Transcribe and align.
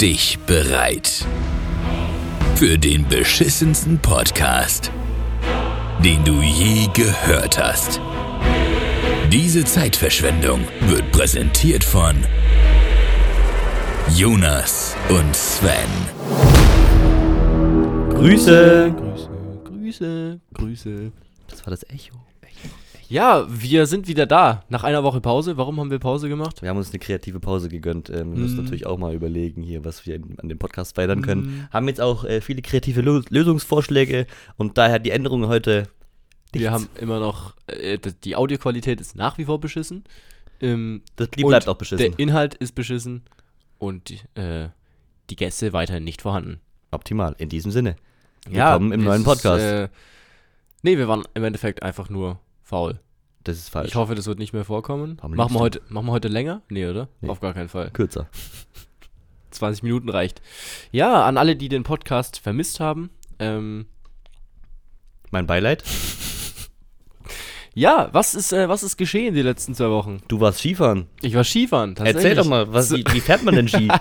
dich 0.00 0.38
bereit 0.46 1.26
für 2.56 2.78
den 2.78 3.06
beschissensten 3.08 3.98
Podcast, 3.98 4.90
den 6.04 6.24
du 6.24 6.40
je 6.40 6.88
gehört 6.94 7.58
hast. 7.58 8.00
Diese 9.32 9.64
Zeitverschwendung 9.64 10.60
wird 10.86 11.10
präsentiert 11.12 11.84
von 11.84 12.16
Jonas 14.14 14.96
und 15.08 15.34
Sven. 15.34 15.70
Grüße. 18.14 18.94
Grüße, 18.94 19.30
Grüße, 19.64 20.40
Grüße. 20.54 21.12
Das 21.48 21.66
war 21.66 21.70
das 21.70 21.82
Echo. 21.90 22.14
Ja, 23.08 23.46
wir 23.48 23.86
sind 23.86 24.08
wieder 24.08 24.26
da. 24.26 24.64
Nach 24.68 24.82
einer 24.82 25.04
Woche 25.04 25.20
Pause. 25.20 25.56
Warum 25.56 25.78
haben 25.78 25.90
wir 25.90 25.98
Pause 25.98 26.28
gemacht? 26.28 26.62
Wir 26.62 26.70
haben 26.70 26.78
uns 26.78 26.90
eine 26.90 26.98
kreative 26.98 27.38
Pause 27.40 27.68
gegönnt. 27.68 28.08
Ähm, 28.10 28.32
wir 28.32 28.40
müssen 28.40 28.56
Mm. 28.56 28.62
natürlich 28.62 28.86
auch 28.86 28.98
mal 28.98 29.14
überlegen 29.14 29.62
hier, 29.62 29.84
was 29.84 30.06
wir 30.06 30.16
an 30.38 30.48
dem 30.48 30.58
Podcast 30.58 30.94
verändern 30.94 31.20
Mm. 31.20 31.22
können. 31.22 31.68
Haben 31.70 31.88
jetzt 31.88 32.00
auch 32.00 32.24
äh, 32.24 32.40
viele 32.40 32.62
kreative 32.62 33.02
Lö 33.02 33.22
Lösungsvorschläge 33.28 34.26
und 34.56 34.78
daher 34.78 34.98
die 34.98 35.10
Änderungen 35.10 35.48
heute. 35.48 35.84
Wir 36.52 36.70
nichts. 36.70 36.72
haben 36.74 36.88
immer 37.00 37.20
noch, 37.20 37.54
äh, 37.66 37.98
die 38.22 38.36
Audioqualität 38.36 39.00
ist 39.00 39.16
nach 39.16 39.38
wie 39.38 39.44
vor 39.44 39.60
beschissen. 39.60 40.04
Ähm, 40.60 41.02
Das 41.16 41.28
bleibt 41.28 41.68
auch 41.68 41.76
beschissen. 41.76 42.10
Der 42.12 42.18
Inhalt 42.18 42.54
ist 42.54 42.74
beschissen 42.74 43.22
und 43.78 44.12
äh, 44.36 44.68
die 45.30 45.36
Gäste 45.36 45.72
weiterhin 45.72 46.04
nicht 46.04 46.22
vorhanden. 46.22 46.60
Optimal. 46.90 47.34
In 47.38 47.48
diesem 47.48 47.70
Sinne. 47.72 47.96
Willkommen 48.48 48.92
im 48.92 49.00
es 49.00 49.06
neuen 49.06 49.20
ist, 49.22 49.26
Podcast. 49.26 49.62
Äh, 49.62 49.88
nee, 50.82 50.96
wir 50.96 51.08
waren 51.08 51.24
im 51.34 51.44
Endeffekt 51.44 51.82
einfach 51.82 52.08
nur 52.08 52.38
faul. 52.64 53.00
Das 53.44 53.58
ist 53.58 53.68
falsch. 53.68 53.88
Ich 53.88 53.94
hoffe, 53.94 54.14
das 54.14 54.26
wird 54.26 54.38
nicht 54.38 54.54
mehr 54.54 54.64
vorkommen. 54.64 55.18
Machen 55.22 55.54
wir, 55.54 55.60
heute, 55.60 55.82
machen 55.88 56.06
wir 56.06 56.12
heute 56.12 56.28
länger? 56.28 56.62
Nee, 56.70 56.86
oder? 56.86 57.08
Nee. 57.20 57.28
Auf 57.28 57.40
gar 57.40 57.52
keinen 57.52 57.68
Fall. 57.68 57.90
Kürzer. 57.90 58.26
20 59.50 59.82
Minuten 59.82 60.08
reicht. 60.08 60.40
Ja, 60.90 61.24
an 61.24 61.36
alle, 61.36 61.54
die 61.54 61.68
den 61.68 61.84
Podcast 61.84 62.38
vermisst 62.38 62.80
haben. 62.80 63.10
Ähm, 63.38 63.86
Mein 65.30 65.46
Beileid. 65.46 65.84
ja, 67.74 68.08
was 68.12 68.34
ist, 68.34 68.52
äh, 68.52 68.68
was 68.68 68.82
ist 68.82 68.96
geschehen 68.96 69.34
die 69.34 69.42
letzten 69.42 69.74
zwei 69.74 69.90
Wochen? 69.90 70.22
Du 70.28 70.40
warst 70.40 70.60
Skifahren. 70.60 71.06
Ich 71.20 71.34
war 71.34 71.44
Skifahren, 71.44 71.94
tatsächlich. 71.94 72.24
Erzähl 72.24 72.36
doch 72.36 72.48
mal, 72.48 72.72
was, 72.72 72.90
wie, 72.92 73.04
wie 73.12 73.20
fährt 73.20 73.44
man 73.44 73.54
denn 73.54 73.68
Ski? 73.68 73.88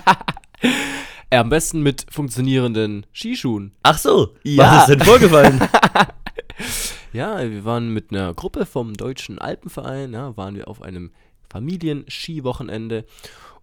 Äh, 1.29 1.37
am 1.37 1.49
besten 1.49 1.81
mit 1.81 2.05
funktionierenden 2.11 3.07
Skischuhen. 3.11 3.71
Ach 3.81 3.97
so. 3.97 4.35
Ja. 4.43 4.75
Was 4.75 4.81
ist 4.81 4.89
denn 4.89 4.99
vorgefallen? 4.99 5.59
Ja, 7.13 7.39
wir 7.49 7.63
waren 7.63 7.93
mit 7.93 8.11
einer 8.11 8.33
Gruppe 8.33 8.65
vom 8.65 8.95
Deutschen 8.95 9.39
Alpenverein, 9.39 10.13
ja, 10.13 10.35
waren 10.35 10.55
wir 10.55 10.67
auf 10.67 10.81
einem 10.81 11.11
Familienskiwochenende 11.49 13.05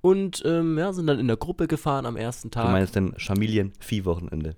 und 0.00 0.42
ähm, 0.46 0.78
ja, 0.78 0.92
sind 0.92 1.08
dann 1.08 1.18
in 1.18 1.26
der 1.26 1.36
Gruppe 1.36 1.66
gefahren 1.66 2.06
am 2.06 2.16
ersten 2.16 2.50
Tag. 2.50 2.66
du 2.66 2.72
meinst 2.72 2.94
denn 2.94 3.14
Familien-Vieh-Wochenende? 3.18 4.54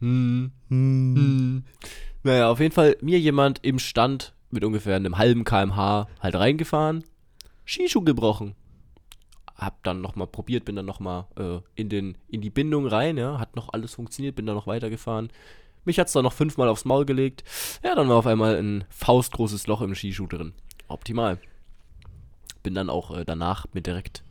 Hm. 0.00 0.52
Hm. 0.68 1.64
Naja, 2.22 2.50
auf 2.50 2.60
jeden 2.60 2.74
Fall 2.74 2.96
mir 3.00 3.18
jemand 3.18 3.64
im 3.64 3.78
Stand 3.78 4.34
mit 4.50 4.64
ungefähr 4.64 4.96
einem 4.96 5.16
halben 5.16 5.44
kmh 5.44 6.06
halt 6.20 6.34
reingefahren, 6.34 7.04
Skischuh 7.64 8.02
gebrochen. 8.02 8.54
Hab 9.54 9.82
dann 9.84 10.02
nochmal 10.02 10.26
probiert, 10.26 10.66
bin 10.66 10.76
dann 10.76 10.84
nochmal 10.84 11.24
äh, 11.38 11.60
in, 11.74 11.88
den, 11.88 12.18
in 12.28 12.42
die 12.42 12.50
Bindung 12.50 12.86
rein, 12.86 13.16
ja, 13.16 13.38
hat 13.38 13.56
noch 13.56 13.72
alles 13.72 13.94
funktioniert, 13.94 14.36
bin 14.36 14.44
dann 14.44 14.54
noch 14.54 14.66
weitergefahren. 14.66 15.30
Mich 15.86 15.98
hat's 15.98 16.12
dann 16.12 16.24
noch 16.24 16.32
fünfmal 16.34 16.68
aufs 16.68 16.84
Maul 16.84 17.06
gelegt. 17.06 17.44
Ja, 17.82 17.94
dann 17.94 18.08
war 18.08 18.16
auf 18.16 18.26
einmal 18.26 18.56
ein 18.56 18.84
faustgroßes 18.90 19.66
Loch 19.66 19.80
im 19.80 19.94
Skischuh 19.94 20.26
drin. 20.26 20.52
Optimal. 20.88 21.38
Bin 22.62 22.74
dann 22.74 22.90
auch 22.90 23.16
äh, 23.16 23.24
danach 23.24 23.66
mir 23.72 23.80
direkt 23.80 24.22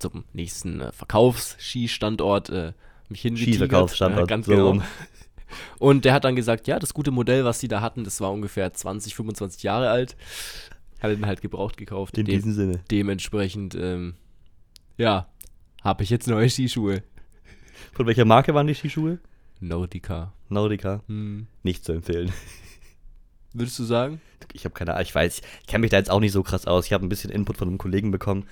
zum 0.00 0.24
nächsten 0.32 0.80
äh, 0.80 0.90
Verkaufsskistandort 0.92 2.50
äh, 2.50 2.72
mich 3.08 3.20
hingetigert. 3.22 3.54
Skiverkaufsstandort, 3.68 4.20
Ja, 4.22 4.26
ganz 4.26 4.46
so 4.46 4.52
genau. 4.52 4.66
rum. 4.68 4.82
Und 5.78 6.04
der 6.04 6.12
hat 6.12 6.24
dann 6.24 6.36
gesagt, 6.36 6.66
ja, 6.66 6.78
das 6.78 6.92
gute 6.92 7.10
Modell, 7.10 7.44
was 7.44 7.58
die 7.58 7.68
da 7.68 7.80
hatten, 7.80 8.04
das 8.04 8.20
war 8.20 8.30
ungefähr 8.32 8.72
20, 8.72 9.14
25 9.14 9.62
Jahre 9.62 9.88
alt. 9.90 10.16
Hat 11.00 11.10
ihn 11.12 11.24
halt 11.26 11.40
gebraucht 11.40 11.76
gekauft. 11.76 12.18
In 12.18 12.26
Dem- 12.26 12.34
diesem 12.36 12.52
Sinne. 12.52 12.80
dementsprechend, 12.90 13.74
ähm, 13.74 14.14
ja, 14.96 15.28
habe 15.82 16.02
ich 16.02 16.10
jetzt 16.10 16.26
neue 16.28 16.50
Skischuhe. 16.50 17.02
Von 17.92 18.06
welcher 18.06 18.24
Marke 18.24 18.52
waren 18.54 18.66
die 18.66 18.74
Skischuhe? 18.74 19.18
Nautica. 19.60 20.32
Nautica. 20.50 21.02
Hm. 21.06 21.46
Nicht 21.62 21.84
zu 21.84 21.92
empfehlen. 21.92 22.32
Würdest 23.52 23.78
du 23.78 23.84
sagen? 23.84 24.20
ich 24.54 24.64
habe 24.64 24.74
keine 24.74 24.92
Ahnung, 24.92 25.02
ich 25.02 25.14
weiß, 25.14 25.40
ich 25.60 25.66
kenne 25.66 25.82
mich 25.82 25.90
da 25.90 25.98
jetzt 25.98 26.10
auch 26.10 26.20
nicht 26.20 26.32
so 26.32 26.42
krass 26.42 26.66
aus. 26.66 26.86
Ich 26.86 26.92
habe 26.92 27.04
ein 27.04 27.08
bisschen 27.08 27.30
Input 27.30 27.56
von 27.56 27.68
einem 27.68 27.78
Kollegen 27.78 28.10
bekommen, 28.10 28.46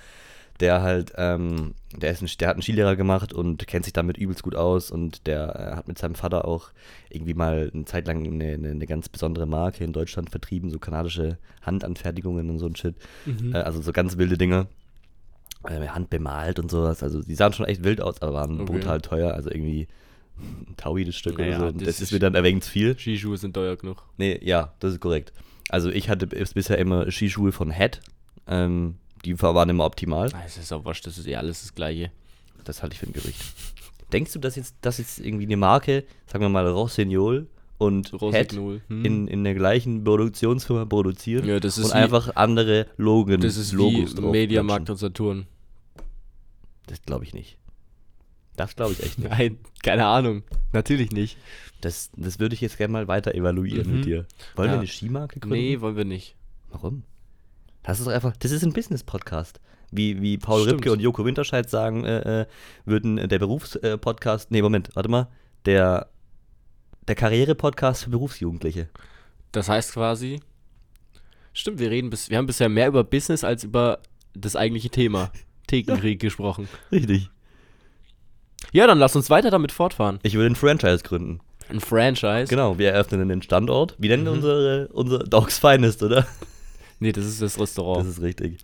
der 0.59 0.81
halt, 0.81 1.13
ähm, 1.17 1.73
der, 1.95 2.11
ist 2.11 2.21
ein, 2.21 2.29
der 2.39 2.49
hat 2.49 2.55
einen 2.55 2.61
Skilehrer 2.63 2.95
gemacht 2.95 3.33
und 3.33 3.67
kennt 3.67 3.85
sich 3.85 3.93
damit 3.93 4.17
übelst 4.17 4.43
gut 4.43 4.55
aus 4.55 4.91
und 4.91 5.27
der 5.27 5.55
äh, 5.55 5.75
hat 5.75 5.87
mit 5.87 5.97
seinem 5.97 6.15
Vater 6.15 6.45
auch 6.45 6.71
irgendwie 7.09 7.33
mal 7.33 7.71
eine 7.73 7.85
Zeit 7.85 8.07
lang 8.07 8.25
eine, 8.25 8.53
eine, 8.53 8.69
eine 8.69 8.87
ganz 8.87 9.09
besondere 9.09 9.45
Marke 9.45 9.83
in 9.83 9.93
Deutschland 9.93 10.29
vertrieben, 10.29 10.69
so 10.69 10.79
kanadische 10.79 11.37
Handanfertigungen 11.61 12.49
und 12.49 12.59
so 12.59 12.65
ein 12.67 12.75
Shit. 12.75 12.95
Mhm. 13.25 13.53
Äh, 13.53 13.59
also 13.59 13.81
so 13.81 13.91
ganz 13.91 14.17
wilde 14.17 14.37
Dinge. 14.37 14.67
Äh, 15.63 15.87
handbemalt 15.87 16.59
und 16.59 16.69
sowas. 16.69 17.01
Also 17.03 17.21
die 17.21 17.35
sahen 17.35 17.53
schon 17.53 17.65
echt 17.65 17.83
wild 17.83 18.01
aus, 18.01 18.21
aber 18.21 18.33
waren 18.33 18.61
Okay. 18.61 18.71
brutal 18.71 19.01
teuer. 19.01 19.33
Also 19.33 19.49
irgendwie 19.49 19.87
ein 20.67 20.75
Taui 20.77 21.03
das 21.05 21.15
Stück 21.15 21.37
Naja, 21.37 21.57
oder 21.59 21.71
so. 21.71 21.77
Das 21.79 21.87
das, 21.87 22.01
ist- 22.01 22.11
mir 22.11 22.19
dann 22.19 22.35
erwähnt 22.35 22.63
zu 22.63 22.71
viel. 22.71 22.97
Skischuhe 22.97 23.37
sind 23.37 23.53
teuer 23.53 23.75
genug. 23.75 24.03
Nee, 24.17 24.39
ja, 24.43 24.73
das 24.79 24.93
ist 24.93 24.99
korrekt. 24.99 25.33
Also 25.69 25.89
ich 25.89 26.09
hatte 26.09 26.27
bis- 26.27 26.53
bisher 26.53 26.77
immer 26.77 27.09
Skischuhe 27.11 27.51
von 27.51 27.71
Head. 27.71 27.99
Ähm, 28.47 28.95
die 29.25 29.39
waren 29.41 29.67
immer 29.69 29.85
optimal. 29.85 30.29
Ah, 30.33 30.43
Es 30.45 30.57
ist 30.57 30.71
auch 30.71 30.85
wurscht, 30.85 31.05
das 31.07 31.17
ist 31.17 31.27
eh 31.27 31.35
alles 31.35 31.61
das 31.61 31.75
Gleiche. 31.75 32.11
Das 32.63 32.81
halte 32.81 32.93
ich 32.93 32.99
für 32.99 33.07
ein 33.07 33.13
Gerücht. 33.13 33.41
Denkst 34.13 34.31
du, 34.33 34.39
dass 34.39 34.55
jetzt, 34.55 34.75
dass 34.81 34.99
jetzt 34.99 35.19
irgendwie 35.19 35.45
eine 35.45 35.57
Marke, 35.57 36.05
sagen 36.27 36.43
wir 36.43 36.49
mal 36.49 36.65
Rossignol 36.67 37.47
und 37.77 38.11
Head 38.11 38.21
Rossignol. 38.21 38.81
Hm. 38.87 39.03
in, 39.05 39.27
in 39.27 39.43
der 39.43 39.53
gleichen 39.53 40.03
Produktionsfirma 40.03 40.85
produzieren 40.85 41.45
Ja, 41.47 41.59
das 41.59 41.77
ist 41.77 41.85
und 41.85 41.91
wie- 41.91 41.95
einfach 41.95 42.35
andere 42.35 42.87
Logen, 42.97 43.41
Das 43.41 43.57
ist 43.57 43.73
Logos 43.73 44.15
wie 44.15 44.21
Mediamarkt 44.21 44.89
und 44.89 44.95
Saturn. 44.97 45.45
Das 46.87 47.01
glaube 47.01 47.25
ich 47.25 47.33
nicht. 47.33 47.57
Das 48.57 48.75
glaube 48.75 48.91
ich 48.93 49.03
echt 49.03 49.19
nicht. 49.19 49.29
Nein, 49.29 49.57
keine 49.83 50.05
Ahnung. 50.07 50.43
Natürlich 50.73 51.11
nicht. 51.11 51.37
Das, 51.79 52.09
das 52.17 52.39
würde 52.39 52.55
ich 52.55 52.61
jetzt 52.61 52.77
gerne 52.77 52.91
mal 52.91 53.07
weiter 53.07 53.33
evaluieren 53.35 53.87
Mhm. 53.89 53.95
mit 53.97 54.05
dir. 54.05 54.25
Wollen 54.55 54.67
Ja. 54.69 54.73
wir 54.75 54.79
eine 54.79 54.87
Skimarke 54.87 55.39
gründen? 55.39 55.55
Nee, 55.57 55.79
wollen 55.79 55.95
wir 55.95 56.05
nicht. 56.05 56.35
Warum? 56.71 57.03
Das 57.83 57.99
ist 57.99 58.05
doch 58.07 58.11
einfach, 58.11 58.35
das 58.35 58.51
ist 58.51 58.63
ein 58.63 58.73
Business-Podcast. 58.73 59.61
Wie, 59.91 60.21
wie 60.21 60.37
Paul 60.37 60.63
Stimmt. 60.63 60.79
Ripke 60.79 60.91
und 60.91 60.99
Joko 60.99 61.23
Winterscheid 61.23 61.69
sagen, 61.69 62.03
äh, 62.03 62.41
äh, 62.41 62.45
würden 62.83 63.17
äh, 63.17 63.27
der 63.29 63.39
Berufspodcast, 63.39 64.51
nee, 64.51 64.61
Moment, 64.61 64.89
warte 64.95 65.07
mal, 65.07 65.27
der, 65.65 66.09
der 67.07 67.15
Karriere-Podcast 67.15 68.03
für 68.03 68.09
Berufsjugendliche. 68.09 68.89
Das 69.53 69.69
heißt 69.69 69.93
quasi, 69.93 70.41
stimmt, 71.53 71.79
wir 71.79 71.89
reden 71.89 72.09
bis, 72.09 72.29
wir 72.29 72.37
haben 72.37 72.47
bisher 72.47 72.67
mehr 72.67 72.87
über 72.89 73.03
Business 73.05 73.43
als 73.45 73.63
über 73.63 73.99
das 74.33 74.55
eigentliche 74.57 74.89
Thema. 74.89 75.31
Thekenkrieg 75.67 76.19
gesprochen. 76.19 76.67
Richtig. 76.91 77.29
Ja, 78.73 78.85
dann 78.87 78.97
lass 78.99 79.15
uns 79.15 79.29
weiter 79.29 79.49
damit 79.51 79.71
fortfahren. 79.71 80.19
Ich 80.23 80.33
würde 80.35 80.47
ein 80.51 80.55
Franchise 80.55 81.03
gründen. 81.03 81.39
Ein 81.69 81.79
Franchise. 81.79 82.47
Genau, 82.49 82.77
wir 82.77 82.91
eröffnen 82.91 83.27
den 83.29 83.41
Standort. 83.41 83.95
Wie 83.97 84.07
nennen 84.07 84.23
wir 84.25 84.31
Mhm. 84.31 84.37
unsere, 84.37 84.87
unsere 84.89 85.23
Dogs 85.27 85.59
Finest, 85.59 86.01
oder? 86.03 86.25
Nee, 86.99 87.11
das 87.11 87.25
ist 87.25 87.41
das 87.41 87.59
Restaurant. 87.59 88.01
Das 88.01 88.07
ist 88.17 88.21
richtig. 88.21 88.57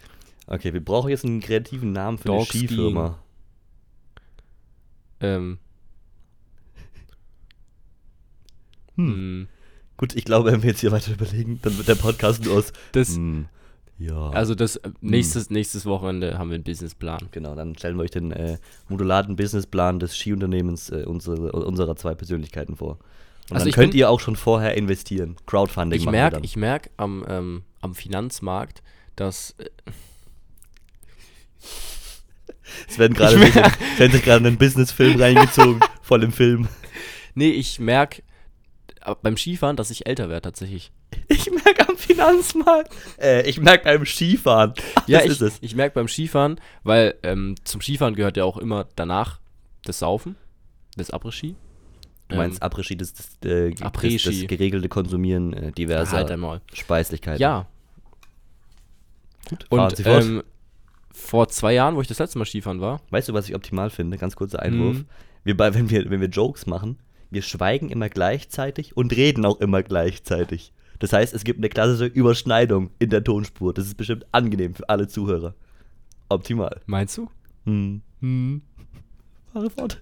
Okay, 0.47 0.73
wir 0.73 0.83
brauchen 0.83 1.09
jetzt 1.09 1.23
einen 1.25 1.39
kreativen 1.39 1.91
Namen 1.91 2.17
für 2.17 2.27
Dog 2.29 2.37
eine 2.39 2.45
Skifirma. 2.47 3.19
ähm. 5.21 5.57
Hm. 8.95 9.47
Gut, 9.97 10.15
ich 10.15 10.25
glaube, 10.25 10.51
wenn 10.51 10.61
wir 10.63 10.69
jetzt 10.71 10.81
hier 10.81 10.91
weiter 10.91 11.11
überlegen, 11.13 11.59
dann 11.61 11.77
wird 11.77 11.87
der 11.87 11.95
Podcast 11.95 12.43
nur 12.43 12.57
aus. 12.57 12.73
Das, 12.91 13.15
hm, 13.15 13.47
ja. 13.99 14.29
also 14.31 14.55
das 14.55 14.75
äh, 14.77 14.89
nächstes, 15.01 15.49
nächstes 15.49 15.85
Wochenende 15.85 16.37
haben 16.37 16.49
wir 16.49 16.55
einen 16.55 16.63
Businessplan. 16.63 17.29
Genau, 17.31 17.55
dann 17.55 17.77
stellen 17.77 17.97
wir 17.97 18.03
euch 18.03 18.11
den 18.11 18.31
äh, 18.31 18.57
modulaten 18.89 19.35
Businessplan 19.35 20.00
des 20.00 20.15
Skiunternehmens 20.18 20.89
äh, 20.89 21.03
unsere, 21.06 21.51
unserer 21.51 21.95
zwei 21.95 22.15
Persönlichkeiten 22.15 22.75
vor. 22.75 23.00
Und 23.50 23.56
Also 23.57 23.65
dann 23.65 23.73
könnt 23.73 23.91
bin- 23.91 24.00
ihr 24.00 24.09
auch 24.09 24.19
schon 24.19 24.35
vorher 24.35 24.75
investieren. 24.77 25.35
Crowdfunding 25.45 26.00
Ich 26.00 26.06
machen 26.06 26.13
merke 26.13 26.35
dann. 26.38 26.44
ich 26.44 26.56
merk 26.56 26.89
am, 26.97 27.25
ähm, 27.27 27.63
am 27.81 27.94
Finanzmarkt, 27.95 28.81
dass 29.15 29.56
äh, 29.59 29.65
Es 32.88 32.97
werden 32.97 33.13
gerade 33.13 33.39
werden 33.39 34.12
sich 34.12 34.23
gerade 34.23 34.45
einen 34.47 34.57
Businessfilm 34.57 35.19
reingezogen, 35.21 35.79
voll 36.01 36.23
im 36.23 36.31
Film. 36.31 36.68
Nee, 37.35 37.50
ich 37.51 37.79
merke 37.79 38.23
beim 39.21 39.35
Skifahren, 39.38 39.75
dass 39.75 39.89
ich 39.91 40.06
älter 40.07 40.29
werde 40.29 40.41
tatsächlich. 40.44 40.91
Ich 41.27 41.50
merke 41.51 41.82
am 41.94 41.98
Finanzmarkt. 41.98 42.94
Äh, 43.22 43.48
ich 43.50 43.60
merke 43.60 43.86
beim 43.86 44.06
Skifahren. 44.06 44.74
Ach, 44.95 45.07
Ja, 45.07 45.19
das 45.19 45.25
ich, 45.25 45.31
ist 45.34 45.42
es. 45.42 45.57
ich 45.62 45.75
merke 45.75 45.95
beim 45.95 46.07
Skifahren, 46.07 46.60
weil 46.84 47.16
ähm, 47.24 47.56
zum 47.63 47.81
Skifahren 47.81 48.16
gehört 48.16 48.38
ja 48.38 48.44
auch 48.45 48.57
immer 48.57 48.88
danach 48.95 49.40
das 49.86 50.00
Saufen, 50.00 50.36
das 50.98 51.12
Après-Ski. 51.13 51.56
Du 52.30 52.36
meinst 52.38 52.62
Ähm, 52.62 52.68
Après-Ski, 52.69 52.95
das, 52.98 53.13
das, 53.13 53.28
äh, 53.50 53.72
das, 53.72 53.81
Après-Ski. 53.81 54.42
das 54.42 54.48
geregelte 54.48 54.90
Konsumieren 54.90 55.54
äh, 55.54 55.72
diverser 55.72 56.18
halt 56.18 56.31
einmal. 56.31 56.62
Speislichkeiten. 56.74 57.42
Ja, 57.42 57.68
Gut, 59.50 59.66
und 59.69 60.06
ähm, 60.06 60.44
vor 61.12 61.48
zwei 61.50 61.74
Jahren, 61.74 61.95
wo 61.95 62.01
ich 62.01 62.07
das 62.07 62.19
letzte 62.19 62.40
Mal 62.40 62.45
Skifahren 62.45 62.81
war. 62.81 63.01
Weißt 63.10 63.28
du, 63.30 63.34
was 63.34 63.48
ich 63.50 63.56
optimal 63.56 63.90
finde? 63.90 64.18
Ganz 64.18 64.36
kurzer 64.36 64.62
Einwurf. 64.62 64.98
Mhm. 64.98 65.06
Wir 65.44 65.57
bei, 65.57 65.74
wenn, 65.74 65.90
wir, 65.90 66.10
wenn 66.10 66.22
wir 66.22 66.30
Jokes 66.30 66.66
machen, 66.66 66.98
wir 67.30 67.42
schweigen 67.42 67.90
immer 67.90 68.10
gleichzeitig 68.10 68.95
und 68.95 69.16
reden 69.16 69.45
auch 69.45 69.60
immer 69.60 69.84
gleichzeitig. 69.84 70.72
Das 71.03 71.11
heißt, 71.11 71.33
es 71.33 71.44
gibt 71.44 71.59
eine 71.59 71.67
klassische 71.67 72.05
Überschneidung 72.05 72.89
in 72.97 73.09
der 73.09 73.21
Tonspur. 73.21 73.73
Das 73.73 73.88
ist 73.88 73.97
bestimmt 73.97 74.25
angenehm 74.31 74.73
für 74.73 74.88
alle 74.88 75.09
Zuhörer. 75.09 75.53
Optimal. 76.29 76.79
Meinst 76.85 77.17
du? 77.17 77.29
Hm. 77.65 78.01
Hm. 78.21 78.61
Fahre 79.51 79.69
fort. 79.69 80.01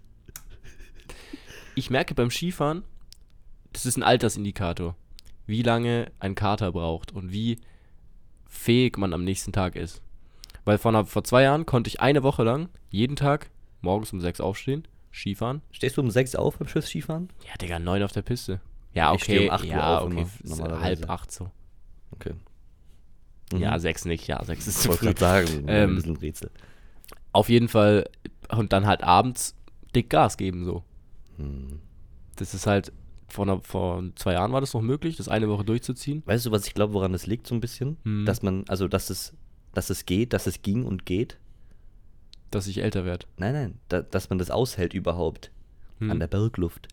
Ich 1.73 1.89
merke 1.89 2.13
beim 2.13 2.29
Skifahren, 2.29 2.83
das 3.73 3.87
ist 3.87 3.97
ein 3.97 4.03
Altersindikator, 4.03 4.95
wie 5.47 5.63
lange 5.63 6.11
ein 6.19 6.35
Kater 6.35 6.71
braucht 6.71 7.11
und 7.13 7.31
wie 7.31 7.59
fähig 8.47 8.99
man 8.99 9.13
am 9.13 9.23
nächsten 9.23 9.51
Tag 9.51 9.75
ist. 9.75 10.03
Weil 10.65 10.77
vor, 10.77 11.07
vor 11.07 11.23
zwei 11.23 11.41
Jahren 11.41 11.65
konnte 11.65 11.87
ich 11.87 11.99
eine 11.99 12.21
Woche 12.21 12.43
lang 12.43 12.69
jeden 12.91 13.15
Tag 13.15 13.49
morgens 13.81 14.13
um 14.13 14.21
sechs 14.21 14.39
aufstehen, 14.39 14.87
Skifahren. 15.11 15.63
Stehst 15.71 15.97
du 15.97 16.01
um 16.01 16.11
sechs 16.11 16.35
auf 16.35 16.59
beim 16.59 16.67
Schiff 16.67 16.85
Skifahren? 16.85 17.29
Ja, 17.47 17.57
Digga, 17.59 17.79
neun 17.79 18.03
auf 18.03 18.11
der 18.11 18.21
Piste. 18.21 18.61
Ja, 18.93 19.13
Ich 19.13 19.23
steh 19.23 19.37
okay. 19.37 19.47
um 19.47 19.53
acht 19.53 19.63
Uhr 19.63 19.69
ja, 19.69 19.99
auf 19.99 20.05
okay. 20.11 20.25
immer. 20.43 20.79
Halb 20.81 21.09
acht 21.09 21.31
so. 21.31 21.49
Okay. 22.11 22.33
Ja, 23.53 23.75
Mhm. 23.75 23.79
sechs 23.79 24.05
nicht. 24.05 24.27
Ja, 24.27 24.43
sechs 24.43 24.67
ist 24.67 24.77
Ich 24.77 24.81
zu 24.83 24.87
wollte 24.89 24.99
früh. 24.99 25.13
gerade 25.13 25.19
sagen, 25.47 25.65
Ähm, 25.67 25.89
ein 25.91 25.95
bisschen 25.95 26.17
Rätsel. 26.17 26.51
Auf 27.33 27.49
jeden 27.49 27.67
Fall. 27.67 28.09
Und 28.49 28.73
dann 28.73 28.85
halt 28.85 29.03
abends 29.03 29.55
dick 29.95 30.09
Gas 30.09 30.37
geben 30.37 30.65
so. 30.65 30.83
Hm. 31.37 31.79
Das 32.35 32.53
ist 32.53 32.67
halt, 32.67 32.91
vor, 33.27 33.45
einer, 33.45 33.61
vor 33.61 34.03
zwei 34.15 34.33
Jahren 34.33 34.51
war 34.51 34.61
das 34.61 34.73
noch 34.73 34.81
möglich, 34.81 35.15
das 35.17 35.29
eine 35.29 35.47
Woche 35.49 35.63
durchzuziehen. 35.63 36.23
Weißt 36.25 36.45
du, 36.45 36.51
was 36.51 36.67
ich 36.67 36.73
glaube, 36.73 36.93
woran 36.93 37.13
das 37.13 37.27
liegt 37.27 37.47
so 37.47 37.55
ein 37.55 37.61
bisschen? 37.61 37.97
Hm. 38.03 38.25
Dass 38.25 38.41
man, 38.41 38.65
also 38.67 38.87
dass 38.87 39.09
es, 39.09 39.33
dass 39.73 39.89
es 39.89 40.05
geht, 40.05 40.33
dass 40.33 40.47
es 40.47 40.61
ging 40.61 40.85
und 40.85 41.05
geht. 41.05 41.37
Dass 42.51 42.67
ich 42.67 42.79
älter 42.83 43.05
werde. 43.05 43.25
Nein, 43.37 43.53
nein, 43.53 43.79
da, 43.87 44.01
dass 44.01 44.29
man 44.29 44.37
das 44.37 44.51
aushält 44.51 44.93
überhaupt. 44.93 45.51
Hm. 45.99 46.11
An 46.11 46.19
der 46.19 46.27
Bergluft. 46.27 46.89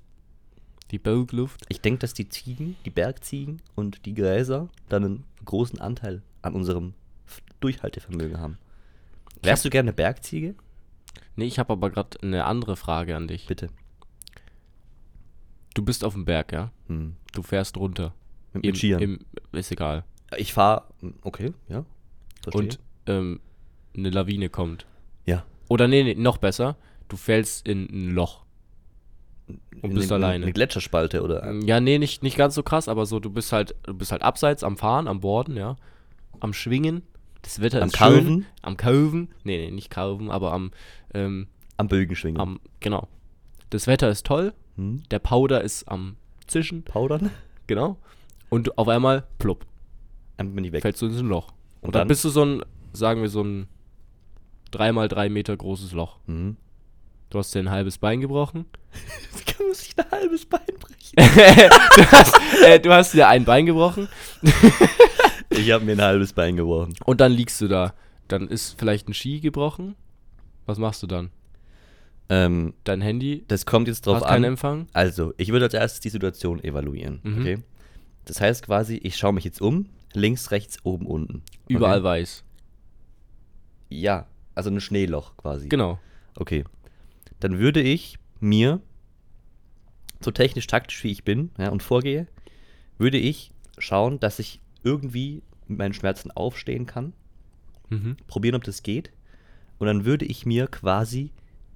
Die 0.90 0.98
Bergluft. 0.98 1.64
Ich 1.68 1.80
denke, 1.80 2.00
dass 2.00 2.14
die 2.14 2.28
Ziegen, 2.28 2.76
die 2.84 2.90
Bergziegen 2.90 3.60
und 3.74 4.06
die 4.06 4.14
Gräser 4.14 4.68
dann 4.88 5.04
einen 5.04 5.24
großen 5.44 5.80
Anteil 5.80 6.22
an 6.42 6.54
unserem 6.54 6.94
Durchhaltevermögen 7.60 8.38
haben. 8.40 8.58
Wärst 9.42 9.64
du 9.64 9.70
gerne 9.70 9.92
Bergziege? 9.92 10.54
Nee, 11.36 11.46
ich 11.46 11.58
habe 11.58 11.72
aber 11.74 11.90
gerade 11.90 12.20
eine 12.22 12.44
andere 12.44 12.76
Frage 12.76 13.16
an 13.16 13.28
dich. 13.28 13.46
Bitte. 13.46 13.68
Du 15.74 15.84
bist 15.84 16.04
auf 16.04 16.14
dem 16.14 16.24
Berg, 16.24 16.52
ja? 16.52 16.72
Hm. 16.88 17.16
Du 17.32 17.42
fährst 17.42 17.76
runter. 17.76 18.14
Mit, 18.52 18.64
Im, 18.64 18.68
mit 18.70 18.78
Skiern. 18.78 19.00
Im, 19.02 19.18
ist 19.52 19.70
egal. 19.70 20.04
ich 20.36 20.52
fahre. 20.52 20.84
Okay, 21.22 21.52
ja. 21.68 21.84
Verstehe. 22.42 22.62
Und 22.62 22.78
ähm, 23.06 23.40
eine 23.96 24.10
Lawine 24.10 24.48
kommt. 24.48 24.86
ja. 25.26 25.44
Oder 25.68 25.86
nee, 25.86 26.02
nee, 26.02 26.14
noch 26.14 26.38
besser. 26.38 26.76
Du 27.08 27.18
fällst 27.18 27.68
in 27.68 27.88
ein 27.92 28.10
Loch. 28.12 28.44
Und 29.82 29.94
bist 29.94 30.12
eine, 30.12 30.24
alleine. 30.26 30.44
Eine 30.44 30.52
Gletscherspalte 30.52 31.22
oder. 31.22 31.52
Ja, 31.62 31.80
nee, 31.80 31.98
nicht, 31.98 32.22
nicht 32.22 32.36
ganz 32.36 32.54
so 32.54 32.62
krass, 32.62 32.88
aber 32.88 33.06
so, 33.06 33.20
du 33.20 33.30
bist 33.30 33.52
halt, 33.52 33.74
du 33.84 33.94
bist 33.94 34.12
halt 34.12 34.22
abseits 34.22 34.62
am 34.64 34.76
Fahren, 34.76 35.06
am 35.08 35.20
Borden, 35.20 35.56
ja. 35.56 35.76
Am 36.40 36.52
Schwingen. 36.52 37.02
Das 37.42 37.60
Wetter 37.60 37.80
Am 37.82 37.88
ist 37.88 37.94
Kalven? 37.94 38.24
schön. 38.26 38.46
Am 38.62 38.76
Kalven. 38.76 39.28
Nee, 39.44 39.58
nee, 39.66 39.70
nicht 39.70 39.90
Kalven, 39.90 40.30
aber 40.30 40.52
am, 40.52 40.72
ähm, 41.14 41.46
Am 41.76 41.88
Bögenschwingen. 41.88 42.40
am, 42.40 42.60
genau. 42.80 43.08
Das 43.70 43.86
Wetter 43.86 44.08
ist 44.10 44.26
toll. 44.26 44.52
Hm? 44.76 45.02
Der 45.10 45.18
Powder 45.20 45.62
ist 45.62 45.88
am 45.88 46.16
Zischen, 46.46 46.82
Powdern? 46.82 47.30
genau. 47.66 47.96
Und 48.50 48.76
auf 48.78 48.88
einmal, 48.88 49.24
plupp, 49.38 49.66
Dann 50.36 50.54
bin 50.54 50.64
ich 50.64 50.72
weg. 50.72 50.82
fällst 50.82 51.00
du 51.02 51.06
in 51.06 51.12
so 51.12 51.22
ein 51.22 51.28
Loch. 51.28 51.48
Und, 51.80 51.88
Und 51.88 51.94
dann, 51.94 52.00
dann? 52.00 52.08
bist 52.08 52.24
du 52.24 52.28
so 52.30 52.44
ein, 52.44 52.62
sagen 52.92 53.22
wir 53.22 53.28
so 53.28 53.42
ein 53.42 53.68
3 54.72 54.92
mal 54.92 55.08
3 55.08 55.28
Meter 55.28 55.56
großes 55.56 55.92
Loch. 55.92 56.18
Mhm. 56.26 56.56
Du 57.30 57.38
hast 57.38 57.54
dir 57.54 57.60
ein 57.60 57.70
halbes 57.70 57.98
Bein 57.98 58.20
gebrochen. 58.20 58.66
Jetzt 59.32 59.46
kann 59.46 59.66
man 59.66 59.74
sich 59.74 59.94
ein 59.98 60.10
halbes 60.10 60.46
Bein 60.46 60.60
brechen. 60.78 61.14
du, 61.96 62.12
hast, 62.12 62.34
äh, 62.64 62.80
du 62.80 62.92
hast 62.92 63.12
dir 63.14 63.28
ein 63.28 63.44
Bein 63.44 63.66
gebrochen 63.66 64.08
Ich 65.50 65.70
habe 65.72 65.84
mir 65.84 65.92
ein 65.92 66.02
halbes 66.02 66.32
Bein 66.32 66.56
gebrochen. 66.56 66.94
und 67.04 67.20
dann 67.20 67.32
liegst 67.32 67.60
du 67.60 67.68
da. 67.68 67.94
Dann 68.28 68.48
ist 68.48 68.78
vielleicht 68.78 69.08
ein 69.08 69.14
Ski 69.14 69.40
gebrochen. 69.40 69.94
Was 70.66 70.78
machst 70.78 71.02
du 71.02 71.06
dann? 71.06 71.30
Ähm, 72.28 72.74
Dein 72.84 73.00
Handy 73.00 73.44
das 73.48 73.64
kommt 73.64 73.88
jetzt 73.88 74.06
drauf 74.06 74.16
hat 74.16 74.24
keinen 74.28 74.44
an. 74.44 74.50
Empfang? 74.52 74.86
Also, 74.92 75.32
ich 75.38 75.50
würde 75.50 75.64
als 75.64 75.74
erstes 75.74 76.00
die 76.00 76.10
Situation 76.10 76.62
evaluieren. 76.62 77.20
Mhm. 77.22 77.40
Okay. 77.40 77.58
Das 78.26 78.40
heißt 78.42 78.66
quasi, 78.66 78.96
ich 78.96 79.16
schaue 79.16 79.32
mich 79.32 79.44
jetzt 79.44 79.62
um. 79.62 79.86
Links, 80.12 80.50
rechts, 80.50 80.76
oben, 80.84 81.06
unten. 81.06 81.42
Überall 81.68 81.98
Okay. 81.98 82.04
weiß. 82.04 82.44
Ja, 83.90 84.26
also 84.54 84.70
ein 84.70 84.80
Schneeloch 84.80 85.36
quasi. 85.38 85.68
Genau. 85.68 85.98
Okay. 86.36 86.64
Dann 87.40 87.58
würde 87.58 87.80
ich 87.80 88.18
mir, 88.40 88.80
so 90.20 90.30
technisch 90.30 90.66
taktisch 90.66 91.02
wie 91.04 91.12
ich 91.12 91.24
bin 91.24 91.50
ja, 91.58 91.68
und 91.70 91.82
vorgehe, 91.82 92.26
würde 92.98 93.18
ich 93.18 93.52
schauen, 93.78 94.18
dass 94.20 94.38
ich 94.38 94.60
irgendwie 94.82 95.42
mit 95.68 95.78
meinen 95.78 95.94
Schmerzen 95.94 96.30
aufstehen 96.30 96.86
kann. 96.86 97.12
Mhm. 97.90 98.16
Probieren, 98.26 98.56
ob 98.56 98.64
das 98.64 98.82
geht. 98.82 99.12
Und 99.78 99.86
dann 99.86 100.04
würde 100.04 100.24
ich 100.24 100.44
mir 100.46 100.66
quasi 100.66 101.30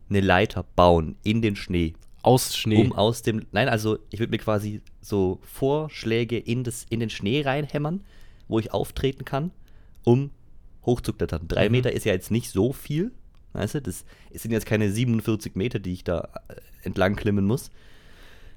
eine 0.08 0.20
Leiter 0.20 0.64
bauen 0.76 1.16
in 1.22 1.40
den 1.42 1.56
Schnee. 1.56 1.94
Aus 2.22 2.56
Schnee. 2.56 2.76
Um 2.76 2.92
aus 2.92 3.22
dem. 3.22 3.46
Nein, 3.52 3.68
also 3.68 3.98
ich 4.10 4.18
würde 4.20 4.30
mir 4.30 4.38
quasi 4.38 4.80
so 5.00 5.40
Vorschläge 5.42 6.38
in, 6.38 6.64
das, 6.64 6.86
in 6.90 7.00
den 7.00 7.10
Schnee 7.10 7.42
reinhämmern, 7.42 8.02
wo 8.48 8.58
ich 8.58 8.72
auftreten 8.72 9.24
kann, 9.24 9.50
um 10.04 10.30
hochzuklettern. 10.84 11.48
Drei 11.48 11.66
Mhm. 11.68 11.72
Meter 11.72 11.92
ist 11.92 12.04
ja 12.04 12.12
jetzt 12.12 12.30
nicht 12.30 12.50
so 12.50 12.72
viel. 12.72 13.12
Weißt 13.52 13.74
du, 13.74 13.82
das 13.82 14.04
es 14.30 14.42
sind 14.42 14.52
jetzt 14.52 14.66
keine 14.66 14.90
47 14.90 15.56
Meter, 15.56 15.78
die 15.78 15.92
ich 15.92 16.04
da 16.04 16.28
äh, 16.48 16.54
entlang 16.82 17.16
klimmen 17.16 17.44
muss. 17.44 17.70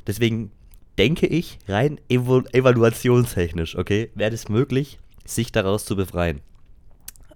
Deswegen 0.08 0.52
denke 0.98 1.28
ich, 1.28 1.60
rein 1.68 2.00
evo 2.10 2.44
evaluationstechnisch, 2.52 3.76
okay, 3.76 4.12
wäre 4.16 4.34
es 4.34 4.50
möglich, 4.50 5.00
sich 5.26 5.52
daraus 5.52 5.86
zu 5.86 5.96
befreien. 5.96 6.42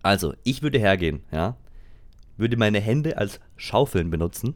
Also, 0.01 0.33
ich 0.44 0.61
würde 0.61 0.79
hergehen, 0.79 1.21
ja, 1.31 1.57
würde 2.38 2.56
meine 2.56 2.79
Hände 2.79 3.17
als 3.17 3.39
Schaufeln 3.57 4.09
benutzen, 4.09 4.53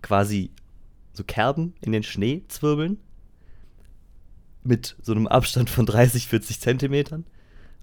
quasi 0.00 0.50
so 1.12 1.24
Kerben 1.24 1.74
in 1.82 1.92
den 1.92 2.02
Schnee 2.02 2.42
zwirbeln, 2.48 2.98
mit 4.62 4.96
so 5.02 5.12
einem 5.12 5.26
Abstand 5.26 5.68
von 5.68 5.84
30, 5.84 6.26
40 6.26 6.60
Zentimetern, 6.60 7.26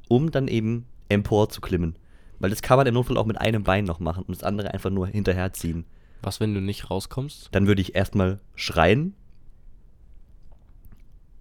um 0.07 0.31
dann 0.31 0.47
eben 0.47 0.85
empor 1.09 1.49
zu 1.49 1.61
klimmen. 1.61 1.95
Weil 2.41 2.49
das 2.49 2.63
kann 2.63 2.77
man 2.77 2.87
im 2.87 2.95
Notfall 2.95 3.17
auch 3.17 3.27
mit 3.27 3.39
einem 3.39 3.63
Bein 3.63 3.85
noch 3.85 3.99
machen 3.99 4.23
und 4.23 4.35
das 4.35 4.43
andere 4.43 4.73
einfach 4.73 4.89
nur 4.89 5.05
hinterherziehen. 5.05 5.85
Was, 6.23 6.39
wenn 6.39 6.55
du 6.55 6.59
nicht 6.59 6.89
rauskommst? 6.89 7.49
Dann 7.51 7.67
würde 7.67 7.81
ich 7.81 7.93
erstmal 7.93 8.39
schreien. 8.55 9.13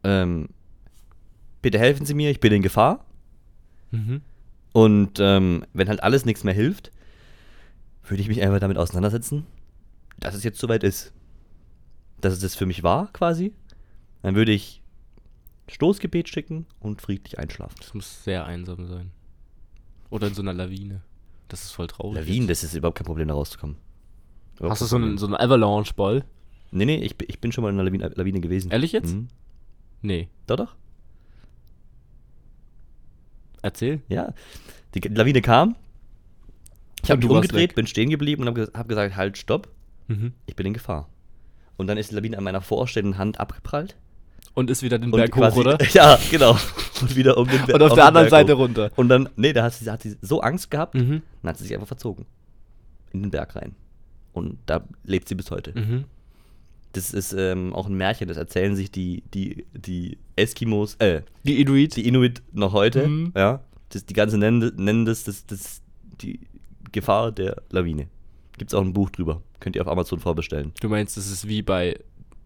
Ähm, 0.05 0.51
bitte 1.63 1.79
helfen 1.79 2.05
Sie 2.05 2.13
mir, 2.13 2.31
ich 2.31 2.41
bin 2.41 2.53
in 2.53 2.61
Gefahr. 2.61 3.07
Mhm. 3.93 4.21
Und 4.73 5.19
ähm, 5.21 5.65
wenn 5.73 5.89
halt 5.89 6.03
alles 6.03 6.27
nichts 6.27 6.45
mehr 6.45 6.53
hilft, 6.53 6.93
würde 8.05 8.21
ich 8.21 8.29
mich 8.29 8.43
einfach 8.43 8.61
damit 8.61 8.77
auseinandersetzen, 8.77 9.47
dass 10.19 10.35
es 10.35 10.45
jetzt 10.45 10.59
soweit 10.59 10.85
ist. 10.85 11.15
Dass 12.21 12.35
es 12.35 12.41
das 12.41 12.55
für 12.55 12.67
mich 12.67 12.83
war, 12.83 13.11
quasi. 13.15 13.55
Dann 14.21 14.35
würde 14.35 14.53
ich 14.53 14.83
Stoßgebet 15.69 16.29
schicken 16.29 16.67
und 16.79 17.01
friedlich 17.01 17.39
einschlafen. 17.39 17.77
Das 17.79 17.95
muss 17.95 18.23
sehr 18.23 18.45
einsam 18.45 18.87
sein. 18.87 19.13
Oder 20.11 20.26
in 20.29 20.35
so 20.35 20.43
einer 20.43 20.52
Lawine. 20.52 21.02
Das 21.49 21.62
ist 21.62 21.71
voll 21.73 21.87
traurig. 21.87 22.21
Lawinen, 22.21 22.47
das 22.49 22.62
ist 22.62 22.75
überhaupt 22.75 22.99
kein 22.99 23.07
Problem, 23.07 23.29
da 23.29 23.35
rauszukommen. 23.35 23.76
Überhaupt 24.57 24.73
Hast 24.73 24.83
du 24.83 24.87
so 24.87 24.97
einen, 24.97 25.19
so 25.19 25.26
einen 25.26 25.37
Avalanche-Ball? 25.37 26.25
Nee, 26.73 26.85
nee, 26.85 26.97
ich, 26.97 27.17
bin- 27.17 27.29
ich 27.31 27.40
bin 27.40 27.50
schon 27.52 27.62
mal 27.62 27.71
in 27.71 27.76
einer 27.81 27.85
Lawine, 27.85 28.09
Lawine 28.14 28.40
gewesen. 28.40 28.71
Ehrlich 28.71 28.93
jetzt? 28.93 29.14
Mhm. 29.14 29.29
Nee. 30.02 30.29
Doch, 30.47 30.57
doch. 30.57 30.75
Erzähl. 33.62 34.00
Ja. 34.09 34.33
Die 34.95 35.00
Lawine 35.09 35.43
kam. 35.43 35.76
Ich 37.02 37.11
habe 37.11 37.21
mich 37.21 37.31
umgedreht, 37.31 37.75
bin 37.75 37.87
stehen 37.87 38.11
geblieben 38.11 38.43
und 38.43 38.49
habe 38.49 38.71
hab 38.75 38.88
gesagt, 38.88 39.17
halt, 39.17 39.38
stopp, 39.38 39.69
Mhm. 40.09 40.33
ich 40.47 40.57
bin 40.57 40.67
in 40.67 40.75
Gefahr. 40.75 41.09
Und 41.76 41.87
dann 41.87 41.97
ist 41.97 42.11
die 42.11 42.14
Lawine 42.14 42.37
an 42.37 42.45
meiner 42.45 42.61
vorstehenden 42.61 43.17
Hand 43.17 43.40
abgeprallt. 43.40 43.97
Und 44.55 44.69
ist 44.71 44.83
wieder 44.83 44.99
den 44.99 45.11
Berg 45.11 45.35
hoch, 45.37 45.57
oder? 45.57 45.79
Ja, 45.95 46.19
genau. 46.31 46.57
Und 47.00 47.16
wieder 47.16 47.37
um 47.37 47.47
den 47.49 47.64
Ber- 47.66 47.75
Und 47.75 47.83
auf 47.83 47.90
den 47.90 47.97
der 47.97 48.07
anderen 48.07 48.25
Berg 48.28 48.30
Seite 48.30 48.54
hoch. 48.57 48.61
runter. 48.62 48.90
Und 48.97 49.09
dann, 49.09 49.28
nee, 49.37 49.52
da 49.52 49.64
hat 49.64 49.73
sie, 49.75 49.90
hat 49.90 50.02
sie 50.02 50.16
so 50.21 50.40
Angst 50.40 50.71
gehabt, 50.71 50.95
Mhm. 50.95 51.23
dann 51.42 51.50
hat 51.50 51.59
sie 51.59 51.64
sich 51.64 51.75
einfach 51.75 51.87
verzogen. 51.88 52.26
In 53.12 53.23
den 53.23 53.30
Berg 53.30 53.57
rein. 53.57 53.75
Und 54.33 54.59
da 54.66 54.85
lebt 55.04 55.28
sie 55.28 55.35
bis 55.35 55.50
heute. 55.50 55.73
Mhm. 55.78 56.04
Das 56.92 57.12
ist 57.14 57.33
ähm, 57.33 57.73
auch 57.73 57.87
ein 57.87 57.95
Märchen, 57.95 58.26
das 58.28 58.37
erzählen 58.37 58.75
sich 58.75 58.90
die, 58.90 59.23
die, 59.33 59.64
die 59.75 60.19
Eskimos, 60.37 60.97
äh, 60.97 61.23
Die 61.45 61.61
Inuit. 61.61 61.95
die 61.97 62.07
Inuit 62.09 62.42
noch 62.52 62.73
heute. 62.73 63.07
Mhm. 63.07 63.33
Ja. 63.37 63.61
Das, 63.90 64.07
die 64.07 64.14
ganze 64.14 64.38
nennen, 64.38 64.73
nennen 64.76 65.04
das, 65.04 65.25
das, 65.25 65.47
das 65.47 65.83
die 66.21 66.40
Gefahr 66.92 67.30
der 67.33 67.62
Lawine. 67.71 68.09
Gibt 68.59 68.73
es 68.73 68.75
auch 68.75 68.83
ein 68.83 68.92
Buch 68.92 69.11
drüber. 69.11 69.42
Könnt 69.61 69.76
ihr 69.76 69.83
auf 69.83 69.88
Amazon 69.88 70.19
vorbestellen. 70.21 70.73
Du 70.80 70.88
meinst, 70.88 71.16
das 71.16 71.30
ist 71.30 71.47
wie 71.49 71.62
bei 71.62 71.99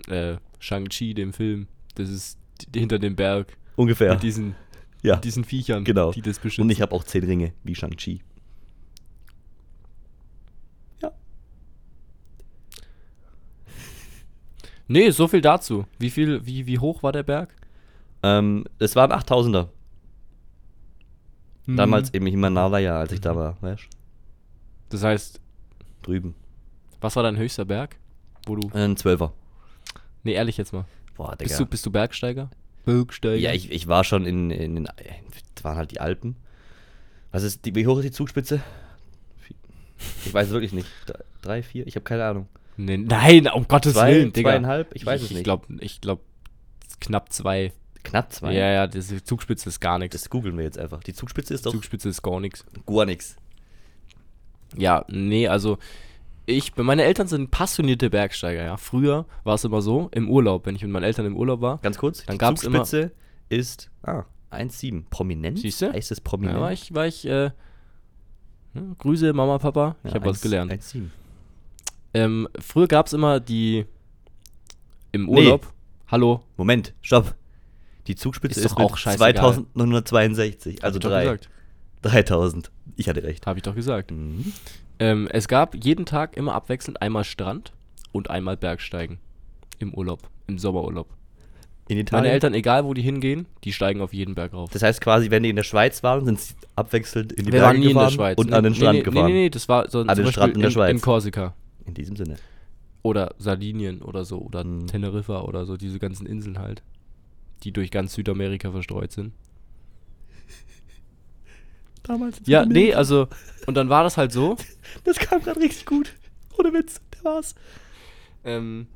äh, 0.08 0.36
Shang-Chi, 0.58 1.14
dem 1.14 1.32
Film. 1.32 1.66
Das 1.94 2.08
ist 2.10 2.38
hinter 2.74 2.98
dem 2.98 3.16
Berg. 3.16 3.56
Ungefähr. 3.76 4.12
Mit 4.12 4.22
diesen, 4.22 4.54
ja. 5.02 5.16
mit 5.16 5.24
diesen 5.24 5.44
Viechern, 5.44 5.84
genau. 5.84 6.12
die 6.12 6.22
das 6.22 6.38
beschützen. 6.38 6.62
Und 6.62 6.70
ich 6.70 6.80
habe 6.80 6.92
auch 6.92 7.04
zehn 7.04 7.24
Ringe, 7.24 7.52
wie 7.62 7.74
Shang-Chi. 7.74 8.22
Ja. 11.02 11.12
Nee, 14.88 15.10
so 15.10 15.28
viel 15.28 15.40
dazu. 15.40 15.86
Wie, 15.98 16.10
viel, 16.10 16.44
wie, 16.46 16.66
wie 16.66 16.78
hoch 16.78 17.02
war 17.02 17.12
der 17.12 17.22
Berg? 17.22 17.54
Ähm, 18.22 18.64
es 18.78 18.96
war 18.96 19.10
ein 19.10 19.18
8000er. 19.18 19.68
Mhm. 21.66 21.76
Damals 21.76 22.12
eben 22.12 22.26
in 22.26 22.32
Himalaya, 22.32 22.98
als 22.98 23.12
ich 23.12 23.20
da 23.20 23.34
war, 23.34 23.60
weißt 23.60 23.88
Das 24.90 25.02
heißt. 25.02 25.40
Drüben. 26.02 26.34
Was 27.00 27.16
war 27.16 27.22
dein 27.22 27.36
höchster 27.36 27.64
Berg? 27.64 27.96
Wo 28.46 28.56
du. 28.56 28.70
Ein 28.72 28.96
Zwölfer. 28.96 29.32
Nee, 30.22 30.32
ehrlich 30.32 30.56
jetzt 30.56 30.72
mal. 30.72 30.84
Boah, 31.16 31.36
Digga. 31.36 31.48
Bist 31.48 31.60
du, 31.60 31.66
bist 31.66 31.86
du 31.86 31.90
Bergsteiger? 31.90 32.50
Bergsteiger? 32.84 33.36
ja, 33.36 33.52
ich, 33.52 33.70
ich 33.70 33.86
war 33.88 34.04
schon 34.04 34.26
in, 34.26 34.50
in 34.50 34.74
den. 34.76 34.88
Das 35.54 35.64
waren 35.64 35.76
halt 35.76 35.90
die 35.90 36.00
Alpen. 36.00 36.36
Was 37.32 37.42
ist 37.42 37.64
die, 37.64 37.74
wie 37.74 37.86
hoch 37.86 37.98
ist 37.98 38.04
die 38.04 38.10
Zugspitze? 38.12 38.60
Ich 40.26 40.34
weiß 40.34 40.48
es 40.48 40.52
wirklich 40.52 40.72
nicht. 40.72 40.88
Drei, 41.42 41.62
vier? 41.62 41.86
Ich 41.86 41.94
habe 41.96 42.04
keine 42.04 42.24
Ahnung. 42.24 42.48
Nee, 42.76 42.96
nein, 42.98 43.46
um 43.48 43.66
Gottes 43.68 43.94
Zwei, 43.94 44.12
Willen, 44.14 44.32
Digga. 44.32 44.50
zweieinhalb? 44.50 44.94
Ich 44.94 45.06
weiß 45.06 45.22
es 45.22 45.30
Ich 45.30 45.36
nicht. 45.36 45.44
glaube, 45.44 45.66
ich 45.80 46.00
glaube, 46.00 46.22
knapp 47.00 47.32
zwei. 47.32 47.72
Knapp 48.02 48.32
zwei. 48.32 48.52
Ja, 48.52 48.70
ja, 48.70 48.86
diese 48.86 49.22
Zugspitze 49.22 49.68
ist 49.68 49.80
gar 49.80 49.98
nichts. 49.98 50.20
Das 50.20 50.28
googeln 50.28 50.56
wir 50.58 50.64
jetzt 50.64 50.78
einfach. 50.78 51.02
Die 51.02 51.14
Zugspitze 51.14 51.54
ist 51.54 51.64
doch 51.66 51.72
Zugspitze 51.72 52.08
ist 52.08 52.22
gar 52.22 52.40
nichts. 52.40 52.64
gar 52.86 53.06
nichts. 53.06 53.36
Ja, 54.76 55.04
nee, 55.08 55.46
also 55.48 55.78
ich, 56.46 56.76
meine 56.76 57.04
Eltern 57.04 57.26
sind 57.26 57.50
passionierte 57.50 58.10
Bergsteiger, 58.10 58.62
ja. 58.64 58.76
Früher 58.76 59.26
war 59.44 59.54
es 59.54 59.64
immer 59.64 59.80
so, 59.82 60.08
im 60.12 60.28
Urlaub, 60.28 60.66
wenn 60.66 60.76
ich 60.76 60.82
mit 60.82 60.90
meinen 60.90 61.04
Eltern 61.04 61.26
im 61.26 61.36
Urlaub 61.36 61.60
war, 61.60 61.78
Ganz 61.78 61.96
kurz. 61.98 62.24
Dann 62.26 62.34
die 62.34 62.38
gab's 62.38 62.62
immer- 62.64 62.78
Zugspitze 62.84 63.12
ist 63.48 63.90
ah, 64.02 64.24
1,7. 64.50 65.04
Prominent? 65.10 65.58
Siehste? 65.58 65.92
Heißt 65.92 66.10
es 66.12 66.18
ja, 66.18 66.24
prominent? 66.24 66.60
war 66.60 66.72
ich, 66.72 66.94
war 66.94 67.06
ich, 67.06 67.24
äh, 67.26 67.50
hm, 68.74 68.96
Grüße, 68.98 69.32
Mama, 69.32 69.58
Papa, 69.58 69.96
ich 70.04 70.10
Ja, 70.10 70.16
habe 70.20 70.30
was 70.30 70.40
gelernt. 70.40 70.70
1,7. 70.72 71.10
Ähm, 72.14 72.48
früher 72.60 72.86
gab 72.88 73.06
es 73.06 73.12
immer 73.12 73.40
die 73.40 73.86
im 75.12 75.26
Nee. 75.26 75.30
Urlaub. 75.30 75.72
Hallo, 76.08 76.42
Moment, 76.56 76.94
stopp. 77.02 77.34
Die 78.06 78.14
Zugspitze 78.16 78.60
Ist 78.60 78.66
ist, 78.66 78.76
auch 78.76 78.96
scheißegal. 78.96 79.34
2962, 79.34 80.84
also 80.84 80.96
hab 80.96 80.96
ich 80.96 81.00
doch 81.02 81.10
drei. 81.10 81.22
gesagt. 81.24 81.48
3000. 82.02 82.70
Ich 82.96 83.08
hatte 83.08 83.22
recht. 83.22 83.46
Habe 83.46 83.58
ich 83.58 83.62
doch 83.62 83.74
gesagt. 83.74 84.10
Mhm. 84.10 84.52
Ähm, 84.98 85.28
es 85.30 85.48
gab 85.48 85.74
jeden 85.84 86.06
Tag 86.06 86.36
immer 86.36 86.54
abwechselnd 86.54 87.02
einmal 87.02 87.24
Strand 87.24 87.72
und 88.12 88.30
einmal 88.30 88.56
Bergsteigen. 88.56 89.18
Im 89.78 89.92
Urlaub, 89.94 90.20
im 90.46 90.58
Sommerurlaub. 90.58 91.08
In 91.88 91.98
Italien. 91.98 92.22
Meine 92.22 92.32
Eltern, 92.32 92.54
egal 92.54 92.84
wo 92.84 92.94
die 92.94 93.02
hingehen, 93.02 93.46
die 93.64 93.72
steigen 93.72 94.00
auf 94.00 94.14
jeden 94.14 94.34
Berg 94.34 94.54
rauf. 94.54 94.70
Das 94.70 94.82
heißt 94.82 95.00
quasi, 95.02 95.30
wenn 95.30 95.42
die 95.42 95.50
in 95.50 95.56
der 95.56 95.64
Schweiz 95.64 96.02
waren, 96.02 96.24
sind 96.24 96.40
sie 96.40 96.54
abwechselnd 96.76 97.32
in 97.32 97.44
die 97.46 97.52
Wir 97.52 97.60
Berge 97.60 97.76
in 97.76 97.82
gefahren 97.88 98.06
der 98.06 98.10
Schweiz. 98.14 98.38
und 98.38 98.50
Nee, 98.50 98.56
an 98.56 98.64
den 98.64 98.72
nee, 98.72 98.78
Strand 98.78 98.98
nee, 98.98 99.02
gefahren. 99.02 99.26
Nee, 99.26 99.32
nee, 99.32 99.38
nee, 99.42 99.50
das 99.50 99.68
war 99.68 99.90
so 99.90 100.00
An 100.00 100.16
den 100.16 100.26
Strand 100.28 100.54
in 100.54 100.62
der 100.62 100.70
Schweiz. 100.70 100.90
In 100.92 101.00
Korsika. 101.02 101.54
In 101.84 101.92
diesem 101.94 102.16
Sinne. 102.16 102.36
Oder 103.02 103.34
Sardinien 103.38 104.00
oder 104.00 104.24
so. 104.24 104.38
Oder 104.38 104.64
Mhm. 104.64 104.86
Teneriffa 104.86 105.42
oder 105.42 105.66
so. 105.66 105.76
Diese 105.76 105.98
ganzen 105.98 106.24
Inseln 106.24 106.58
halt. 106.58 106.82
Die 107.64 107.72
durch 107.72 107.90
ganz 107.90 108.14
Südamerika 108.14 108.70
verstreut 108.70 109.12
sind. 109.12 109.32
Damals. 112.02 112.40
Ja, 112.46 112.64
nee, 112.66 112.92
also. 112.94 113.28
Und 113.66 113.74
dann 113.74 113.88
war 113.88 114.02
das 114.04 114.16
halt 114.16 114.32
so. 114.32 114.56
Das 115.04 115.18
kam 115.18 115.42
gerade 115.42 115.60
richtig 115.60 115.86
gut. 115.86 116.14
Ohne 116.58 116.72
Witz, 116.72 117.00
der 117.14 117.24
war's. 117.24 117.54
Ähm, 118.44 118.86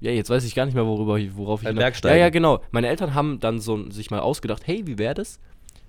ja, 0.00 0.12
jetzt 0.12 0.30
weiß 0.30 0.44
ich 0.44 0.54
gar 0.54 0.64
nicht 0.64 0.74
mehr, 0.74 0.86
worüber 0.86 1.18
ich, 1.18 1.36
worauf 1.36 1.62
ich. 1.62 1.68
Hinaus- 1.68 1.78
Bergsteigen. 1.80 2.16
Ja, 2.18 2.24
ja, 2.26 2.30
genau. 2.30 2.62
Meine 2.70 2.88
Eltern 2.88 3.14
haben 3.14 3.38
dann 3.40 3.58
so 3.60 3.90
sich 3.90 4.10
mal 4.10 4.20
ausgedacht, 4.20 4.66
hey, 4.66 4.86
wie 4.86 4.96
wäre 4.98 5.14
das, 5.14 5.40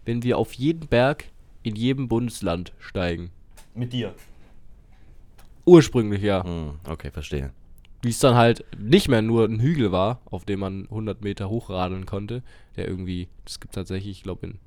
wenn 0.06 0.24
wir 0.24 0.38
auf 0.38 0.54
jeden 0.54 0.88
Berg 0.88 1.26
in 1.64 1.76
jedem 1.76 2.08
Bundesland 2.08 2.74
steigen? 2.80 3.30
Mit 3.76 3.94
dir. 3.94 4.14
Ursprünglich 5.66 6.22
ja. 6.22 6.44
Hm, 6.44 6.72
okay, 6.90 7.12
verstehe. 7.12 7.52
Wie 8.02 8.10
es 8.10 8.20
dann 8.20 8.36
halt 8.36 8.66
nicht 8.80 9.08
mehr 9.10 9.22
nur 9.22 9.46
ein 9.46 9.60
Hügel 9.60 9.92
war, 9.92 10.22
auf 10.26 10.44
dem 10.44 10.60
man 10.60 10.86
100 10.86 11.22
Meter 11.24 11.50
hochradeln 11.50 12.06
konnte, 12.08 12.42
der 12.76 12.88
irgendwie, 12.88 13.28
das 13.46 13.60
gibt 13.60 13.76
tatsächlich, 13.76 14.18
ich 14.18 14.24
glaube 14.24 14.48
in 14.48 14.60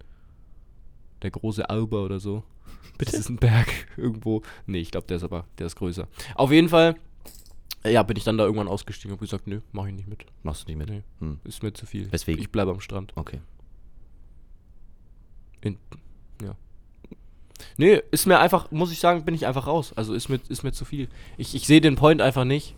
der 1.22 1.32
große 1.32 1.68
Alba 1.68 1.98
oder 1.98 2.20
so. 2.20 2.44
Das 2.98 3.12
ist 3.14 3.28
ein 3.28 3.36
Berg 3.36 3.68
irgendwo. 3.96 4.42
Nee, 4.66 4.78
ich 4.80 4.90
glaube, 4.90 5.06
der 5.06 5.16
ist 5.16 5.24
aber, 5.24 5.46
der 5.58 5.66
ist 5.66 5.76
größer. 5.76 6.06
Auf 6.36 6.52
jeden 6.52 6.68
Fall, 6.68 6.94
ja, 7.84 8.02
bin 8.02 8.16
ich 8.16 8.24
dann 8.24 8.38
da 8.38 8.44
irgendwann 8.44 8.68
ausgestiegen 8.68 9.12
und 9.12 9.20
gesagt, 9.20 9.46
nö, 9.46 9.60
mach 9.72 9.86
ich 9.86 9.94
nicht 9.94 10.08
mit. 10.08 10.24
Machst 10.42 10.62
du 10.64 10.68
nicht 10.70 10.78
mit? 10.78 10.88
Nee. 10.88 11.02
Hm, 11.20 11.40
Ist 11.44 11.62
mir 11.62 11.72
zu 11.72 11.86
viel. 11.86 12.10
Weswegen? 12.12 12.40
Ich 12.40 12.50
bleibe 12.50 12.70
am 12.70 12.80
Strand. 12.80 13.12
okay. 13.16 13.40
In, 15.60 15.78
ja. 16.42 16.54
Nee, 17.78 18.00
ist 18.10 18.26
mir 18.26 18.38
einfach, 18.38 18.70
muss 18.70 18.92
ich 18.92 19.00
sagen, 19.00 19.24
bin 19.24 19.34
ich 19.34 19.46
einfach 19.46 19.66
raus. 19.66 19.92
Also 19.96 20.14
ist 20.14 20.28
mir, 20.28 20.38
ist 20.48 20.62
mir 20.62 20.72
zu 20.72 20.84
viel. 20.84 21.08
Ich, 21.36 21.54
ich 21.54 21.66
sehe 21.66 21.80
den 21.80 21.96
Point 21.96 22.20
einfach 22.20 22.44
nicht, 22.44 22.74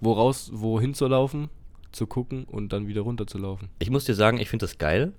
woraus, 0.00 0.50
wohin 0.52 0.94
zu 0.94 1.06
laufen, 1.06 1.48
zu 1.92 2.06
gucken 2.06 2.44
und 2.44 2.72
dann 2.72 2.86
wieder 2.88 3.02
runter 3.02 3.26
zu 3.26 3.38
laufen. 3.38 3.70
Ich 3.78 3.90
muss 3.90 4.04
dir 4.04 4.14
sagen, 4.14 4.38
ich 4.38 4.48
finde 4.50 4.64
das 4.66 4.78
geil. 4.78 5.12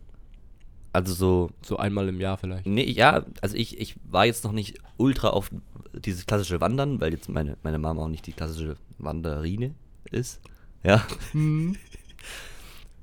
Also 0.91 1.13
so, 1.13 1.50
So 1.62 1.77
einmal 1.77 2.08
im 2.10 2.19
Jahr 2.19 2.38
vielleicht. 2.38 2.65
nee, 2.65 2.89
ja, 2.89 3.24
also 3.41 3.55
ich, 3.55 3.79
ich 3.79 3.96
war 4.03 4.25
jetzt 4.25 4.43
noch 4.43 4.51
nicht 4.51 4.79
ultra 4.98 5.29
auf 5.29 5.51
dieses 5.93 6.25
klassische 6.25 6.60
Wandern, 6.62 7.00
weil 7.00 7.12
jetzt 7.13 7.29
meine, 7.29 7.58
meine 7.63 7.77
Mama 7.77 8.01
auch 8.01 8.08
nicht 8.08 8.25
die 8.25 8.34
klassische 8.34 8.75
Wanderine 8.98 9.75
ist. 10.12 10.41
Ja. 10.84 11.05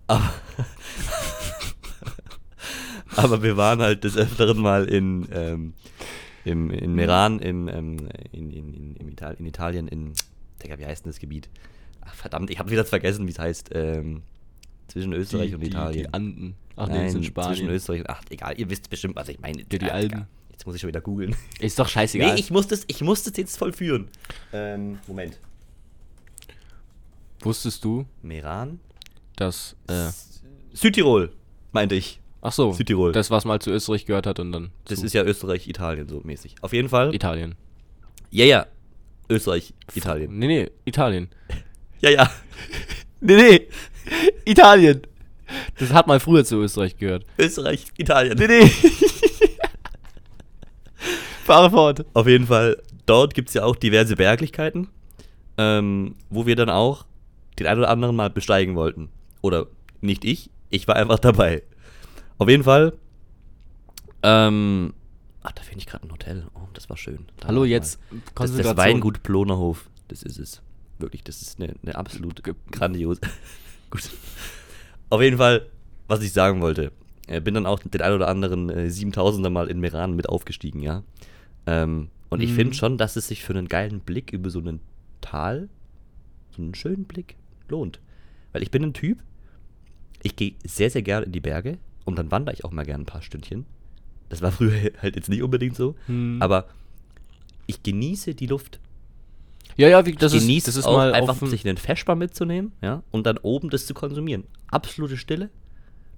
Aber, 0.08 0.32
aber 3.16 3.42
wir 3.42 3.56
waren 3.56 3.80
halt 3.80 4.04
des 4.04 4.16
Öfteren 4.16 4.60
mal 4.60 4.84
in, 4.84 5.26
ähm, 5.32 5.74
im, 6.44 6.70
in 6.70 6.94
Meran, 6.94 7.40
im, 7.40 7.66
ähm, 7.66 8.08
in, 8.30 8.52
in, 8.52 8.72
in, 8.72 8.96
im 8.96 9.08
Ital 9.08 9.34
in 9.34 9.46
Italien, 9.46 9.88
in, 9.88 10.12
Digga, 10.62 10.78
wie 10.78 10.86
heißt 10.86 11.04
denn 11.04 11.10
das 11.10 11.18
Gebiet? 11.18 11.48
Ach, 12.02 12.14
verdammt, 12.14 12.50
ich 12.50 12.60
habe 12.60 12.70
wieder 12.70 12.84
vergessen, 12.84 13.26
wie 13.26 13.32
es 13.32 13.38
heißt. 13.40 13.70
Ähm, 13.72 14.22
zwischen 14.86 15.12
Österreich 15.12 15.52
und 15.54 15.60
die, 15.60 15.66
Italien. 15.66 16.04
Die 16.04 16.14
Anden. 16.14 16.54
Ach 16.76 16.88
nee, 16.88 16.94
Nein, 16.94 17.02
das 17.04 17.12
sind 17.12 17.22
zwischen 17.22 17.32
Spanien. 17.32 17.68
Österreich 17.70 18.00
und, 18.00 18.10
ach, 18.10 18.22
egal, 18.30 18.54
ihr 18.58 18.68
wisst 18.70 18.90
bestimmt, 18.90 19.16
was 19.16 19.28
ich 19.28 19.38
meine. 19.40 19.64
die 19.64 19.80
Alpen. 19.90 20.08
Digga, 20.10 20.26
Jetzt 20.52 20.66
muss 20.66 20.74
ich 20.74 20.80
schon 20.80 20.88
wieder 20.88 21.00
googeln. 21.00 21.34
Ist 21.60 21.78
doch 21.78 21.88
scheißegal. 21.88 22.34
Nee, 22.34 22.40
ich 22.40 22.50
muss 22.50 22.66
das, 22.66 22.84
ich 22.86 23.00
muss 23.02 23.22
das 23.24 23.36
jetzt 23.36 23.56
vollführen. 23.58 24.08
Ähm, 24.52 24.98
Moment. 25.06 25.38
Wusstest 27.40 27.84
du, 27.84 28.06
Meran? 28.22 28.80
dass. 29.36 29.76
Äh, 29.88 30.08
Südtirol, 30.72 31.32
meinte 31.72 31.94
ich. 31.94 32.20
ach 32.42 32.52
so, 32.52 32.72
Südtirol. 32.72 33.12
das, 33.12 33.30
was 33.30 33.44
mal 33.44 33.60
zu 33.60 33.70
Österreich 33.70 34.06
gehört 34.06 34.26
hat 34.26 34.40
und 34.40 34.52
dann 34.52 34.70
Das 34.86 35.02
ist 35.02 35.12
ja 35.12 35.22
Österreich, 35.24 35.68
Italien 35.68 36.08
so 36.08 36.20
mäßig. 36.24 36.56
Auf 36.62 36.72
jeden 36.72 36.88
Fall. 36.88 37.14
Italien. 37.14 37.54
Ja, 38.30 38.44
ja. 38.44 38.66
Österreich, 39.28 39.74
Italien. 39.94 40.38
Nee, 40.38 40.46
nee, 40.46 40.70
Italien. 40.84 41.28
Ja, 42.00 42.10
ja. 42.10 42.30
Nee, 43.22 43.36
nee. 43.36 43.68
Italien. 44.44 45.00
Das 45.78 45.92
hat 45.92 46.06
mal 46.06 46.20
früher 46.20 46.44
zu 46.44 46.56
Österreich 46.56 46.96
gehört. 46.96 47.24
Österreich, 47.38 47.86
Italien. 47.96 48.36
nee. 48.38 48.68
Fahre 51.44 51.70
fort. 51.70 52.04
Auf 52.14 52.26
jeden 52.26 52.46
Fall, 52.46 52.82
dort 53.06 53.34
gibt 53.34 53.48
es 53.48 53.54
ja 53.54 53.64
auch 53.64 53.76
diverse 53.76 54.16
Berglichkeiten, 54.16 54.88
ähm, 55.58 56.16
wo 56.28 56.46
wir 56.46 56.56
dann 56.56 56.70
auch 56.70 57.06
den 57.58 57.66
einen 57.68 57.80
oder 57.80 57.90
anderen 57.90 58.16
mal 58.16 58.30
besteigen 58.30 58.74
wollten. 58.74 59.10
Oder 59.42 59.66
nicht 60.00 60.24
ich, 60.24 60.50
ich 60.70 60.88
war 60.88 60.96
einfach 60.96 61.20
dabei. 61.20 61.62
Auf 62.38 62.48
jeden 62.48 62.64
Fall, 62.64 62.92
ähm, 64.26 64.92
ach, 65.44 65.52
da 65.52 65.62
finde 65.62 65.78
ich 65.78 65.86
gerade 65.86 66.06
ein 66.06 66.10
Hotel. 66.10 66.46
Oh, 66.54 66.66
das 66.74 66.90
war 66.90 66.96
schön. 66.96 67.26
Da 67.38 67.48
Hallo, 67.48 67.60
war 67.60 67.66
jetzt. 67.66 68.00
Das, 68.10 68.20
das 68.24 68.34
Konzentration. 68.34 68.76
Weingut 68.76 69.22
Plonerhof, 69.22 69.88
das 70.08 70.24
ist 70.24 70.38
es. 70.38 70.62
Wirklich, 70.98 71.22
das 71.22 71.42
ist 71.42 71.60
eine, 71.60 71.74
eine 71.82 71.94
absolut 71.94 72.42
grandiose. 72.72 73.20
Gut. 73.90 74.10
Auf 75.10 75.22
jeden 75.22 75.36
Fall, 75.38 75.66
was 76.08 76.22
ich 76.22 76.32
sagen 76.32 76.60
wollte. 76.60 76.92
Äh, 77.28 77.40
bin 77.40 77.54
dann 77.54 77.66
auch 77.66 77.78
den 77.80 78.00
ein 78.00 78.12
oder 78.12 78.28
anderen 78.28 78.70
äh, 78.70 78.86
7000er 78.88 79.50
mal 79.50 79.68
in 79.68 79.80
Meran 79.80 80.14
mit 80.14 80.28
aufgestiegen, 80.28 80.80
ja. 80.80 81.02
Ähm, 81.66 82.08
und 82.28 82.40
ich 82.40 82.50
Mhm. 82.50 82.54
finde 82.54 82.74
schon, 82.74 82.98
dass 82.98 83.16
es 83.16 83.28
sich 83.28 83.42
für 83.44 83.52
einen 83.54 83.68
geilen 83.68 84.00
Blick 84.00 84.32
über 84.32 84.50
so 84.50 84.58
einen 84.60 84.80
Tal, 85.20 85.68
so 86.56 86.62
einen 86.62 86.74
schönen 86.74 87.04
Blick, 87.04 87.36
lohnt. 87.68 88.00
Weil 88.52 88.62
ich 88.62 88.70
bin 88.70 88.82
ein 88.84 88.94
Typ, 88.94 89.18
ich 90.22 90.36
gehe 90.36 90.54
sehr, 90.64 90.90
sehr 90.90 91.02
gerne 91.02 91.26
in 91.26 91.32
die 91.32 91.40
Berge 91.40 91.78
und 92.04 92.16
dann 92.18 92.30
wandere 92.30 92.54
ich 92.54 92.64
auch 92.64 92.70
mal 92.72 92.84
gerne 92.84 93.02
ein 93.02 93.06
paar 93.06 93.22
Stündchen. 93.22 93.64
Das 94.28 94.42
war 94.42 94.50
früher 94.52 94.72
halt 95.02 95.16
jetzt 95.16 95.28
nicht 95.28 95.42
unbedingt 95.42 95.76
so, 95.76 95.94
Hm. 96.06 96.38
aber 96.40 96.66
ich 97.66 97.82
genieße 97.82 98.34
die 98.34 98.46
Luft. 98.46 98.78
Ja, 99.76 99.88
ja, 99.88 100.06
wie, 100.06 100.12
das 100.12 100.32
ist, 100.32 100.42
genieße 100.42 100.66
das 100.66 100.76
ist 100.76 100.86
auch 100.86 100.96
mal 100.96 101.12
einfach, 101.12 101.30
auf 101.34 101.38
dem- 101.40 101.48
sich 101.48 101.66
einen 101.66 101.76
Feschbar 101.76 102.16
mitzunehmen, 102.16 102.72
ja, 102.82 103.02
und 103.10 103.26
dann 103.26 103.38
oben 103.38 103.70
das 103.70 103.86
zu 103.86 103.94
konsumieren. 103.94 104.44
Absolute 104.70 105.16
Stille. 105.16 105.50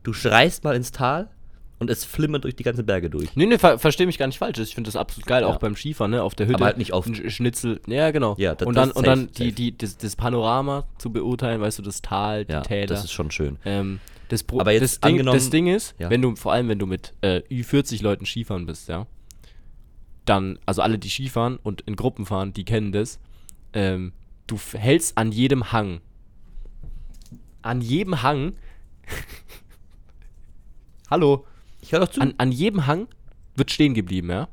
Du 0.04 0.12
schreist 0.12 0.62
mal 0.64 0.76
ins 0.76 0.92
Tal 0.92 1.28
und 1.80 1.90
es 1.90 2.04
flimmert 2.04 2.44
durch 2.44 2.56
die 2.56 2.62
ganzen 2.62 2.86
Berge 2.86 3.10
durch. 3.10 3.34
Nee, 3.36 3.46
nee, 3.46 3.58
ver 3.58 3.78
versteh 3.78 4.06
mich 4.06 4.16
gar 4.18 4.26
nicht 4.28 4.38
falsch. 4.38 4.58
Ich 4.58 4.74
finde 4.74 4.88
das 4.88 4.96
absolut 4.96 5.26
geil, 5.26 5.42
Ja. 5.42 5.48
auch 5.48 5.58
beim 5.58 5.74
Skifahren, 5.76 6.12
ne, 6.12 6.22
auf 6.22 6.34
der 6.34 6.46
Hütte. 6.46 6.56
Aber 6.56 6.66
halt 6.66 6.78
nicht. 6.78 6.94
Ein 6.94 7.00
Sch- 7.14 7.30
Schnitzel, 7.30 7.80
ja, 7.86 8.10
genau. 8.12 8.36
Ja, 8.38 8.54
das- 8.54 8.66
und 8.66 8.74
dann, 8.76 8.88
das 8.88 8.96
und 8.96 9.04
safe, 9.06 9.16
dann 9.18 9.32
die, 9.32 9.52
die, 9.52 9.76
das, 9.76 9.96
das 9.96 10.14
Panorama 10.16 10.86
zu 10.98 11.10
beurteilen, 11.12 11.60
weißt 11.60 11.78
du, 11.78 11.82
das 11.82 12.00
Tal, 12.00 12.44
die 12.44 12.52
Ja, 12.52 12.60
Täler. 12.62 12.86
das 12.86 13.04
ist 13.04 13.12
schon 13.12 13.30
schön. 13.30 13.58
Ähm, 13.64 13.98
das, 14.28 14.42
Pro 14.44 14.60
Aber 14.60 14.72
jetzt 14.72 14.82
das, 14.82 15.00
Ding, 15.00 15.24
das 15.24 15.50
Ding 15.50 15.66
ist, 15.66 15.94
Ja. 15.98 16.10
wenn 16.10 16.22
du, 16.22 16.36
vor 16.36 16.52
allem 16.52 16.68
wenn 16.68 16.78
du 16.78 16.86
mit 16.86 17.14
äh, 17.22 17.42
Ü40 17.50 18.02
Leuten 18.02 18.24
Skifahren 18.26 18.66
bist, 18.66 18.88
ja, 18.88 19.06
dann, 20.24 20.58
also 20.66 20.82
alle, 20.82 20.98
die 20.98 21.08
Skifahren 21.08 21.58
und 21.62 21.80
in 21.82 21.96
Gruppen 21.96 22.26
fahren, 22.26 22.52
die 22.52 22.64
kennen 22.64 22.92
das, 22.92 23.18
ähm, 23.78 24.12
du 24.46 24.56
hältst 24.56 25.16
an 25.16 25.32
jedem 25.32 25.72
Hang 25.72 26.00
an 27.62 27.80
jedem 27.80 28.22
Hang. 28.22 28.56
Hallo. 31.10 31.46
Ich 31.80 31.92
höre 31.92 32.00
doch 32.00 32.08
zu. 32.08 32.20
An, 32.20 32.34
an 32.38 32.52
jedem 32.52 32.86
Hang 32.86 33.08
wird 33.54 33.70
stehen 33.70 33.94
geblieben, 33.94 34.30
ja. 34.30 34.48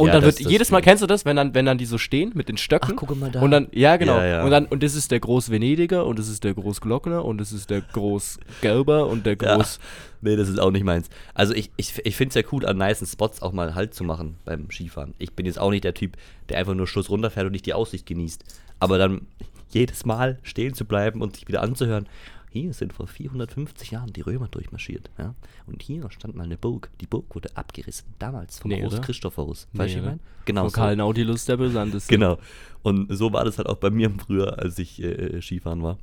Und 0.00 0.06
Ja, 0.08 0.14
dann 0.14 0.22
das- 0.22 0.36
wird 0.38 0.46
das 0.46 0.52
jedes 0.52 0.70
Mal, 0.70 0.80
kennst 0.80 1.02
du 1.02 1.06
das, 1.06 1.24
wenn 1.24 1.36
dann, 1.36 1.54
wenn 1.54 1.66
dann 1.66 1.76
die 1.78 1.84
so 1.84 1.98
stehen 1.98 2.32
mit 2.34 2.48
den 2.48 2.56
Stöcken? 2.56 2.92
Ach, 2.92 2.96
gucke 2.96 3.14
mal 3.14 3.30
da. 3.30 3.40
Und 3.40 3.50
dann, 3.50 3.68
ja, 3.72 3.96
genau. 3.96 4.16
Ja, 4.16 4.26
ja. 4.26 4.44
Und 4.44 4.50
dann, 4.50 4.66
und 4.66 4.82
das 4.82 4.94
ist 4.94 5.10
der 5.10 5.20
Groß-Venediger 5.20 6.06
und 6.06 6.18
das 6.18 6.28
ist 6.28 6.42
der 6.42 6.54
Groß-Glockner 6.54 7.24
und 7.24 7.38
das 7.38 7.52
ist 7.52 7.68
der 7.70 7.82
Groß-Gelber 7.82 9.06
und 9.06 9.26
der 9.26 9.36
Ja. 9.40 9.56
Groß. 9.56 9.78
Nee, 10.22 10.36
das 10.36 10.48
ist 10.48 10.58
auch 10.58 10.70
nicht 10.70 10.84
meins. 10.84 11.08
Also 11.34 11.54
ich, 11.54 11.70
ich, 11.76 11.94
ich 12.04 12.16
finde 12.16 12.30
es 12.30 12.34
ja 12.34 12.42
cool, 12.52 12.66
an 12.66 12.76
nicen 12.78 13.06
Spots 13.06 13.40
auch 13.42 13.52
mal 13.52 13.74
Halt 13.74 13.94
zu 13.94 14.04
machen 14.04 14.36
beim 14.44 14.70
Skifahren. 14.70 15.14
Ich 15.18 15.32
bin 15.32 15.46
jetzt 15.46 15.58
auch 15.58 15.70
nicht 15.70 15.84
der 15.84 15.94
Typ, 15.94 16.16
der 16.48 16.58
einfach 16.58 16.74
nur 16.74 16.86
Schuss 16.86 17.08
runterfährt 17.10 17.46
und 17.46 17.52
nicht 17.52 17.66
die 17.66 17.74
Aussicht 17.74 18.06
genießt. 18.06 18.44
Aber 18.78 18.98
dann 18.98 19.26
jedes 19.70 20.04
Mal 20.04 20.38
stehen 20.42 20.74
zu 20.74 20.84
bleiben 20.84 21.22
und 21.22 21.36
sich 21.36 21.46
wieder 21.48 21.62
anzuhören. 21.62 22.06
Hier 22.52 22.72
sind 22.72 22.92
vor 22.92 23.06
450 23.06 23.92
Jahren 23.92 24.12
die 24.12 24.22
Römer 24.22 24.48
durchmarschiert. 24.48 25.08
Ja? 25.18 25.34
Und 25.66 25.82
hier 25.82 26.10
stand 26.10 26.34
mal 26.34 26.42
eine 26.42 26.56
Burg. 26.56 26.90
Die 27.00 27.06
Burg 27.06 27.32
wurde 27.34 27.56
abgerissen. 27.56 28.12
Damals 28.18 28.58
vom 28.58 28.70
Nee, 28.70 28.80
Groß? 28.80 29.00
Christophorus. 29.02 29.68
Nee, 29.72 29.78
Weißt 29.78 29.94
du, 29.94 29.96
wie 29.96 30.00
ich 30.00 30.06
meine? 30.06 30.20
Genau. 30.46 30.62
Von 30.62 30.70
so. 30.70 30.74
Karl 30.74 30.96
Nautilus 30.96 31.44
der 31.44 31.56
Besandeste. 31.56 32.12
Genau. 32.20 32.38
Und 32.82 33.14
so 33.16 33.32
war 33.32 33.44
das 33.44 33.58
halt 33.58 33.68
auch 33.68 33.76
bei 33.76 33.90
mir 33.90 34.10
früher, 34.10 34.58
als 34.58 34.78
ich 34.80 35.00
äh, 35.00 35.40
Skifahren 35.40 35.82
war. 35.84 35.98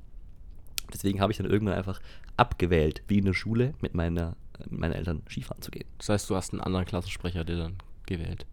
Deswegen 0.94 1.20
habe 1.20 1.34
ich 1.34 1.38
dann 1.38 1.48
irgendwann 1.48 1.76
einfach 1.76 2.00
abgewählt, 2.38 3.02
wie 3.10 3.18
in 3.18 3.26
der 3.26 3.34
Schule 3.34 3.74
mit, 3.82 3.94
meiner, 3.94 4.38
mit 4.70 4.80
meinen 4.80 4.94
Eltern 4.94 5.24
Skifahren 5.30 5.62
zu 5.62 5.70
gehen. 5.70 5.86
Das 5.98 6.08
heißt, 6.08 6.30
du 6.30 6.36
hast 6.38 6.54
einen 6.54 6.62
anderen 6.62 6.86
Klassensprecher, 6.86 7.44
der 7.44 7.58
dann 7.58 7.76
gewählt. 8.06 8.46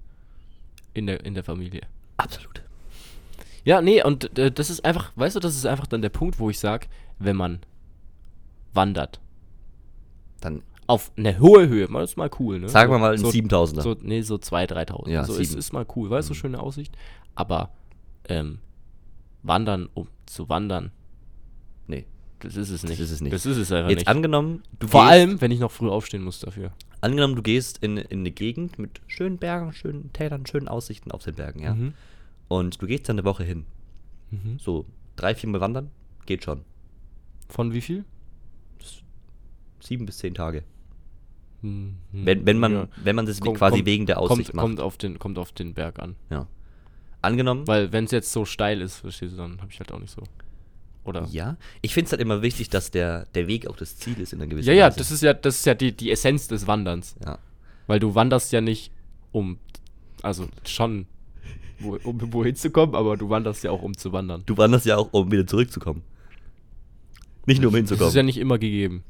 In 0.94 1.06
der, 1.06 1.24
in 1.24 1.34
der 1.34 1.44
Familie. 1.44 1.82
Absolut. 2.16 2.62
Ja, 3.64 3.80
nee, 3.80 4.02
und 4.02 4.36
äh, 4.36 4.50
das 4.50 4.68
ist 4.68 4.84
einfach, 4.84 5.12
weißt 5.14 5.36
du, 5.36 5.40
das 5.40 5.54
ist 5.54 5.64
einfach 5.64 5.86
dann 5.86 6.02
der 6.02 6.08
Punkt, 6.10 6.40
wo 6.40 6.50
ich 6.50 6.58
sage, 6.58 6.88
wenn 7.20 7.36
man 7.36 7.60
wandert, 8.74 9.20
Dann 10.40 10.62
auf 10.86 11.12
eine 11.16 11.38
hohe 11.38 11.68
Höhe, 11.68 11.88
mal 11.88 12.04
ist 12.04 12.16
mal 12.16 12.30
cool, 12.38 12.60
ne? 12.60 12.68
sagen 12.68 12.90
so, 12.90 12.94
wir 12.94 12.98
mal 12.98 13.12
ein 13.12 13.18
so, 13.18 13.28
7000er. 13.28 13.80
So, 13.80 13.96
nee, 14.02 14.20
so 14.20 14.34
2.000, 14.36 14.72
3.000. 14.90 15.08
Ja, 15.10 15.24
so 15.24 15.34
ist, 15.36 15.54
ist 15.54 15.72
mal 15.72 15.86
cool, 15.96 16.10
weißt 16.10 16.28
du, 16.28 16.34
schöne 16.34 16.60
Aussicht. 16.60 16.94
Aber 17.34 17.70
ähm, 18.28 18.58
wandern, 19.42 19.88
um 19.94 20.08
zu 20.26 20.48
wandern, 20.50 20.90
nee, 21.86 22.04
das 22.40 22.56
ist 22.56 22.68
es 22.70 22.82
nicht. 22.82 23.00
ist 23.00 23.10
es 23.10 23.20
nicht. 23.22 23.32
Das 23.32 23.46
ist 23.46 23.56
es 23.56 23.72
einfach 23.72 23.88
jetzt 23.90 24.00
nicht. 24.00 24.08
angenommen, 24.08 24.62
du 24.78 24.88
Vor 24.88 25.02
gehst, 25.02 25.12
allem, 25.12 25.40
wenn 25.40 25.50
ich 25.50 25.60
noch 25.60 25.70
früh 25.70 25.88
aufstehen 25.88 26.22
muss 26.22 26.40
dafür. 26.40 26.72
angenommen, 27.00 27.34
du 27.36 27.42
gehst 27.42 27.78
in, 27.78 27.96
in 27.96 28.20
eine 28.20 28.30
Gegend 28.30 28.78
mit 28.78 29.00
schönen 29.06 29.38
Bergen, 29.38 29.72
schönen 29.72 30.12
Tälern, 30.12 30.44
schönen 30.44 30.68
Aussichten 30.68 31.10
auf 31.12 31.22
den 31.24 31.34
Bergen, 31.34 31.60
ja. 31.60 31.74
Mhm. 31.74 31.94
Und 32.48 32.82
du 32.82 32.86
gehst 32.86 33.08
dann 33.08 33.18
eine 33.18 33.24
Woche 33.24 33.44
hin. 33.44 33.64
Mhm. 34.30 34.58
So 34.58 34.84
drei, 35.16 35.34
vier 35.34 35.48
Mal 35.48 35.62
wandern, 35.62 35.90
geht 36.26 36.44
schon. 36.44 36.60
Von 37.48 37.72
wie 37.72 37.80
viel? 37.80 38.04
Sieben 39.84 40.06
bis 40.06 40.18
zehn 40.18 40.34
Tage. 40.34 40.62
Mhm. 41.62 41.96
Wenn, 42.12 42.46
wenn 42.46 42.58
man, 42.58 42.72
Ja. 42.72 42.88
wenn 43.02 43.16
man 43.16 43.26
das 43.26 43.40
Kommt- 43.40 43.58
quasi 43.58 43.76
kommt- 43.78 43.86
wegen 43.86 44.06
der 44.06 44.18
Aussicht 44.20 44.50
kommt, 44.50 44.54
macht. 44.54 44.62
kommt, 44.64 44.80
auf 44.80 44.96
den, 44.98 45.18
kommt 45.18 45.38
auf 45.38 45.52
den 45.52 45.74
Berg 45.74 45.98
an. 45.98 46.16
Ja. 46.30 46.46
Angenommen, 47.22 47.66
Weil 47.66 47.90
wenn 47.92 48.04
es 48.04 48.10
jetzt 48.10 48.32
so 48.32 48.44
steil 48.44 48.80
ist, 48.82 48.98
verstehst 48.98 49.32
du, 49.32 49.36
dann 49.38 49.60
habe 49.60 49.70
ich 49.72 49.78
halt 49.78 49.90
auch 49.92 49.98
nicht 49.98 50.10
so. 50.14 50.22
Oder? 51.04 51.26
Ja, 51.30 51.56
ich 51.82 51.92
finde 51.94 52.06
es 52.06 52.12
halt 52.12 52.20
immer 52.22 52.40
wichtig, 52.42 52.70
dass 52.70 52.90
der, 52.90 53.26
der 53.34 53.46
Weg 53.46 53.66
auch 53.66 53.76
das 53.76 53.96
Ziel 53.98 54.18
ist 54.20 54.32
in 54.32 54.40
einer 54.40 54.48
gewissen 54.48 54.68
Ja, 54.68 54.74
ja, 54.74 54.86
Weise. 54.86 54.98
das 54.98 55.10
ist 55.10 55.22
ja, 55.22 55.34
das 55.34 55.56
ist 55.56 55.66
ja 55.66 55.74
die, 55.74 55.92
die 55.92 56.10
Essenz 56.10 56.48
des 56.48 56.66
Wanderns. 56.66 57.14
Ja. 57.24 57.38
Weil 57.86 58.00
du 58.00 58.14
wanderst 58.14 58.52
ja 58.52 58.60
nicht 58.62 58.90
um, 59.32 59.58
also 60.22 60.48
schon, 60.66 61.06
wo, 61.78 61.96
um 62.04 62.32
wohin 62.32 62.54
zu 62.56 62.70
kommen, 62.70 62.94
aber 62.94 63.16
du 63.18 63.28
wanderst 63.28 63.64
ja 63.64 63.70
auch 63.70 63.82
um 63.82 63.94
zu 63.96 64.12
wandern. 64.12 64.42
Du 64.46 64.56
wanderst 64.56 64.86
ja 64.86 64.96
auch, 64.96 65.12
um 65.12 65.30
wieder 65.30 65.46
zurückzukommen. 65.46 66.02
Nicht 67.46 67.61
nur 67.61 67.68
um 67.68 67.72
Das 67.74 67.78
hinzukommen. 67.80 68.09
ist 68.09 68.14
ja 68.14 68.22
nicht 68.22 68.38
immer 68.38 68.59
gegeben. 68.59 69.02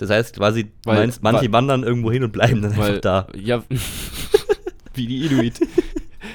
Das 0.00 0.10
heißt 0.10 0.36
quasi, 0.36 0.64
du 0.64 0.70
Weil- 0.84 0.98
meinst, 1.00 1.22
manche 1.22 1.42
weil- 1.42 1.52
wandern 1.52 1.82
irgendwo 1.82 2.10
hin 2.10 2.24
und 2.24 2.32
bleiben 2.32 2.62
dann 2.62 2.76
Weil, 2.76 2.88
einfach 2.96 3.00
da. 3.00 3.26
ja, 3.38 3.62
wie 4.94 5.06
die 5.06 5.26
Inuit. 5.26 5.60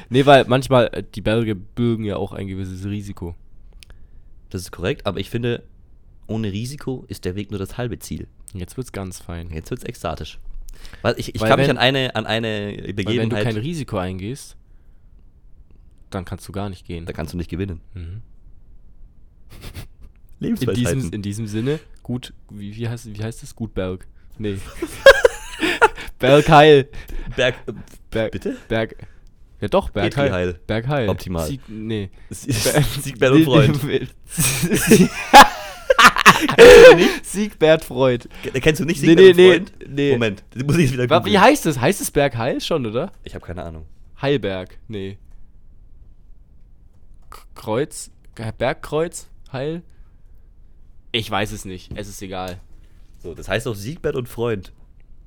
nee, 0.10 0.25
weil 0.25 0.45
manchmal, 0.47 0.88
äh, 0.93 1.04
die 1.04 1.21
Berge 1.21 1.56
bürgen 1.56 2.04
ja 2.06 2.15
auch 2.17 2.32
ein 2.34 2.47
gewisses 2.47 2.86
Risiko. 2.86 3.36
Das 4.49 4.62
ist 4.62 4.71
korrekt, 4.71 5.06
aber 5.08 5.19
ich 5.19 5.30
finde, 5.30 5.63
ohne 6.28 6.51
Risiko 6.51 7.06
ist 7.08 7.25
der 7.25 7.36
Weg 7.36 7.49
nur 7.51 7.60
das 7.60 7.78
halbe 7.78 7.99
Ziel. 7.99 8.28
Jetzt 8.54 8.78
wird's 8.78 8.91
ganz 8.91 9.19
fein. 9.19 9.49
Jetzt 9.51 9.69
wird's 9.71 9.84
ekstatisch. 9.84 10.39
Weil 11.01 11.15
ich, 11.17 11.34
ich 11.36 11.41
Weil 11.41 11.49
kann 11.49 11.60
mich 11.60 11.67
wenn- 11.67 11.78
an 11.78 11.84
eine, 11.84 12.15
an 12.15 12.25
eine 12.25 12.47
Weil 12.47 12.78
wenn 12.78 12.86
du 12.86 12.93
Begebenheit, 13.04 13.43
kein 13.43 13.58
Risiko 13.58 13.97
eingehst, 13.97 14.56
dann 16.12 16.23
kannst 16.23 16.47
du 16.47 16.51
gar 16.51 16.69
nicht 16.69 16.86
gehen. 16.86 17.06
da 17.06 17.13
kannst 17.13 17.34
du 17.34 17.38
nicht 17.38 17.49
gewinnen. 17.49 17.82
Mhm. 17.93 18.21
In 20.48 20.56
Lebensweisheiten. 20.56 21.00
diesem, 21.00 21.14
in 21.14 21.22
diesem 21.22 21.48
Sinne, 21.48 21.80
gut, 22.04 22.34
wie, 22.50 22.76
wie, 22.76 22.88
heißt, 22.90 23.14
wie 23.18 23.24
heißt 23.24 23.44
es? 23.44 23.56
Gutberg. 23.56 24.08
Nee. 24.38 24.58
Bergheil. 26.20 26.88
Berg, 27.36 27.56
äh, 27.68 27.74
Berg, 28.12 28.32
Bitte? 28.32 28.58
Berg. 28.68 28.96
Ja 29.62 29.68
doch, 29.70 29.90
Bergheil. 29.90 30.10
Petriheil. 30.30 30.60
Bergheil. 30.68 31.10
Optimal. 31.10 31.48
Sieg, 31.48 31.62
nee. 31.68 32.10
Siegbert 32.30 33.32
und 33.34 33.44
Freund. 33.46 33.80
Siegbert 37.24 37.84
Freud. 37.86 38.28
Kennst 38.54 38.82
du 38.82 38.86
nicht 38.86 39.02
Nee, 39.02 39.08
Siegbert 39.16 39.36
nee, 39.38 39.56
und 39.56 39.70
Freund? 39.70 39.74
nee, 39.80 39.88
nee. 39.90 40.12
Moment, 40.14 40.44
das 40.52 40.64
muss 40.64 40.76
ich 40.76 40.84
jetzt 40.84 40.94
wieder 40.94 41.08
googeln. 41.08 41.26
Wie 41.26 41.40
heißt 41.40 41.66
es? 41.66 41.80
Heißt 41.80 42.02
es 42.02 42.12
Bergheil 42.12 42.62
schon, 42.62 42.86
oder? 42.86 43.12
Ich 43.24 43.34
habe 43.36 43.46
keine 43.46 43.64
Ahnung. 43.64 43.86
Heilberg. 44.22 44.78
Nee. 44.88 45.18
Kreuz? 47.56 48.12
Bergkreuz? 48.58 49.28
Heil? 49.52 49.82
Ich 51.15 51.32
weiß 51.32 51.51
es 51.51 51.65
nicht. 51.65 51.91
Es 51.95 52.08
ist 52.08 52.21
egal. 52.21 52.60
So, 53.19 53.34
das 53.34 53.47
heißt 53.47 53.67
auch 53.67 53.75
Siegbert 53.75 54.15
und 54.15 54.28
Freund. 54.28 54.71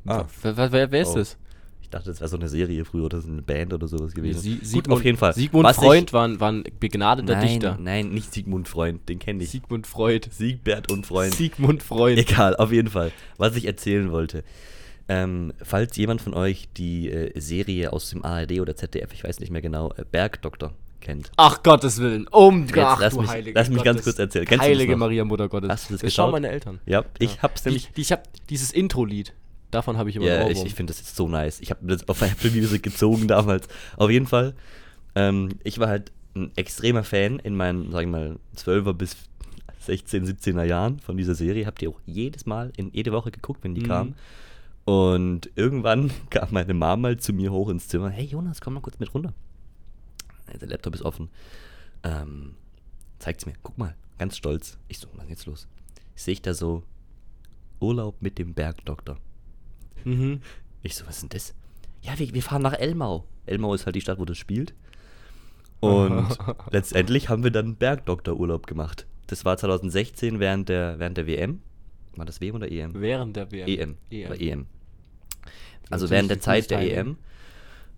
Ah. 0.06 0.26
Wer, 0.42 0.56
wer, 0.72 0.90
wer, 0.92 1.00
ist 1.02 1.08
Oh. 1.10 1.16
das? 1.16 1.36
Ich 1.82 1.88
dachte, 1.90 2.10
das 2.10 2.20
wäre 2.20 2.28
so 2.28 2.36
eine 2.36 2.48
Serie 2.50 2.84
früher 2.84 3.04
oder 3.06 3.20
so 3.22 3.28
eine 3.30 3.40
Band 3.40 3.72
oder 3.72 3.88
sowas 3.88 4.12
gewesen. 4.12 4.40
Sie, 4.40 4.56
Gut, 4.56 4.66
Sigmund, 4.66 4.90
auf 4.90 5.04
jeden 5.04 5.16
Fall. 5.16 5.32
Sigmund 5.32 5.64
Was 5.64 5.78
ich- 5.78 5.82
Freund 5.82 6.12
war, 6.12 6.28
ein- 6.28 6.38
war 6.38 6.52
ein 6.52 6.64
begnadeter 6.78 7.34
nein, 7.36 7.46
Dichter. 7.48 7.78
Nein, 7.80 8.10
nicht 8.10 8.32
Sigmund 8.32 8.68
Freund, 8.68 9.08
den 9.08 9.18
kenne 9.18 9.42
ich. 9.42 9.50
Sigmund 9.50 9.86
Freud. 9.86 10.28
Siegbert 10.30 10.92
und 10.92 11.06
Freund. 11.06 11.34
Sigmund 11.34 11.82
Freud. 11.82 12.20
Egal, 12.20 12.54
auf 12.56 12.70
jeden 12.72 12.88
Fall. 12.90 13.10
Was 13.38 13.56
ich 13.56 13.64
erzählen 13.64 14.12
wollte. 14.12 14.44
Ähm, 15.08 15.54
falls 15.62 15.96
jemand 15.96 16.20
von 16.20 16.34
euch 16.34 16.68
die 16.76 17.10
äh, 17.10 17.40
Serie 17.40 17.94
aus 17.94 18.10
dem 18.10 18.22
ARD 18.22 18.60
oder 18.60 18.76
ZDF, 18.76 19.14
ich 19.14 19.24
weiß 19.24 19.40
nicht 19.40 19.50
mehr 19.50 19.62
genau, 19.62 19.90
äh, 19.94 20.04
Bergdoktor 20.10 20.74
kennt. 21.00 21.30
Ach 21.36 21.62
Gottes 21.62 21.98
Willen. 22.00 22.26
Um 22.28 22.66
Jetzt 22.66 22.78
ach, 22.78 23.00
lass 23.00 23.14
du 23.14 23.20
mich- 23.22 23.30
heilige 23.30 23.58
lass 23.58 23.68
mich 23.68 23.82
ganz 23.82 23.96
Gottes- 23.98 24.04
kurz 24.04 24.18
erzählen. 24.18 24.44
Kennst 24.46 24.64
du 24.64 24.68
das 24.70 24.78
heilige? 24.78 24.96
Maria 24.96 25.24
Mutter 25.24 25.48
Gottes. 25.48 25.70
Hast 25.70 25.90
du 25.90 25.94
das 25.94 26.02
das 26.02 26.14
schauen 26.14 26.26
geschaut? 26.26 26.32
meine 26.42 26.48
Eltern. 26.52 26.80
Ja, 26.86 27.04
ich 27.18 27.42
hab's 27.42 27.62
Die, 27.62 27.68
nämlich. 27.70 27.90
die, 27.92 28.00
ich 28.00 28.12
hab 28.12 28.24
dieses 28.48 28.72
Intro-Lied. 28.72 29.32
Davon 29.70 29.98
habe 29.98 30.08
ich 30.10 30.16
immer 30.16 30.26
Ja, 30.26 30.48
ich, 30.48 30.64
ich 30.64 30.74
finde 30.74 30.92
das 30.92 30.98
jetzt 31.00 31.14
so 31.16 31.28
nice. 31.28 31.60
Ich 31.60 31.70
habe 31.70 31.86
das 31.86 32.08
auf 32.08 32.22
Apple 32.22 32.50
Music 32.50 32.82
gezogen 32.82 33.28
damals. 33.28 33.68
Auf 33.96 34.10
jeden 34.10 34.26
Fall. 34.26 34.54
Ähm, 35.14 35.50
ich 35.64 35.78
war 35.78 35.88
halt 35.88 36.10
ein 36.34 36.50
extremer 36.56 37.04
Fan 37.04 37.38
in 37.38 37.54
meinen, 37.56 37.90
sag 37.90 38.02
ich 38.02 38.08
mal, 38.08 38.36
12er 38.56 38.92
bis 38.94 39.16
16, 39.80 40.26
17er 40.26 40.64
Jahren 40.64 41.00
von 41.00 41.16
dieser 41.16 41.34
Serie. 41.34 41.66
Habt 41.66 41.82
ihr 41.82 41.90
auch 41.90 42.00
jedes 42.06 42.46
Mal, 42.46 42.72
in 42.76 42.90
jede 42.92 43.12
Woche 43.12 43.30
geguckt, 43.30 43.62
wenn 43.64 43.74
die 43.74 43.82
Mhm. 43.82 43.86
kam. 43.88 44.14
Und 44.84 45.50
irgendwann 45.54 46.10
kam 46.30 46.48
meine 46.52 46.72
Mom 46.74 47.02
mal 47.02 47.18
zu 47.18 47.32
mir 47.34 47.52
hoch 47.52 47.68
ins 47.68 47.88
Zimmer. 47.88 48.08
Hey 48.10 48.24
Jonas, 48.24 48.60
komm 48.60 48.74
mal 48.74 48.80
kurz 48.80 48.98
mit 48.98 49.12
runter. 49.12 49.34
Der 50.56 50.68
Laptop 50.68 50.94
ist 50.94 51.02
offen. 51.02 51.28
Ähm, 52.02 52.54
zeigt's 53.18 53.46
mir. 53.46 53.54
Guck 53.62 53.78
mal. 53.78 53.94
Ganz 54.18 54.36
stolz. 54.36 54.78
Ich 54.88 54.98
so, 54.98 55.08
was 55.14 55.24
ist 55.24 55.30
jetzt 55.30 55.46
los? 55.46 55.68
Sehe 56.14 56.32
ich 56.32 56.42
da 56.42 56.54
so 56.54 56.82
Urlaub 57.80 58.20
mit 58.20 58.38
dem 58.38 58.54
Bergdoktor. 58.54 59.18
Mhm. 60.04 60.40
Ich 60.82 60.96
so, 60.96 61.06
was 61.06 61.16
ist 61.16 61.22
denn 61.22 61.28
das? 61.30 61.54
Ja, 62.02 62.18
wir, 62.18 62.32
wir 62.32 62.42
fahren 62.42 62.62
nach 62.62 62.74
Elmau. 62.74 63.24
Elmau 63.46 63.74
ist 63.74 63.86
halt 63.86 63.96
die 63.96 64.00
Stadt, 64.00 64.18
wo 64.18 64.24
das 64.24 64.38
spielt. 64.38 64.74
Und 65.80 66.36
letztendlich 66.70 67.28
haben 67.28 67.44
wir 67.44 67.52
dann 67.52 67.76
Bergdoktorurlaub 67.76 68.66
gemacht. 68.66 69.06
Das 69.28 69.44
war 69.44 69.56
2016 69.56 70.40
während 70.40 70.68
der, 70.68 70.98
während 70.98 71.16
der 71.16 71.26
WM. 71.26 71.60
War 72.16 72.24
das 72.24 72.40
WM 72.40 72.56
oder 72.56 72.70
EM? 72.70 72.94
Während 72.94 73.36
der 73.36 73.52
WM. 73.52 73.68
EM. 73.68 73.96
EM. 74.10 74.28
War 74.28 74.40
EM. 74.40 74.66
Also 75.90 76.10
während 76.10 76.30
der 76.30 76.40
Zeit 76.40 76.70
der. 76.70 76.80
EM 76.80 77.16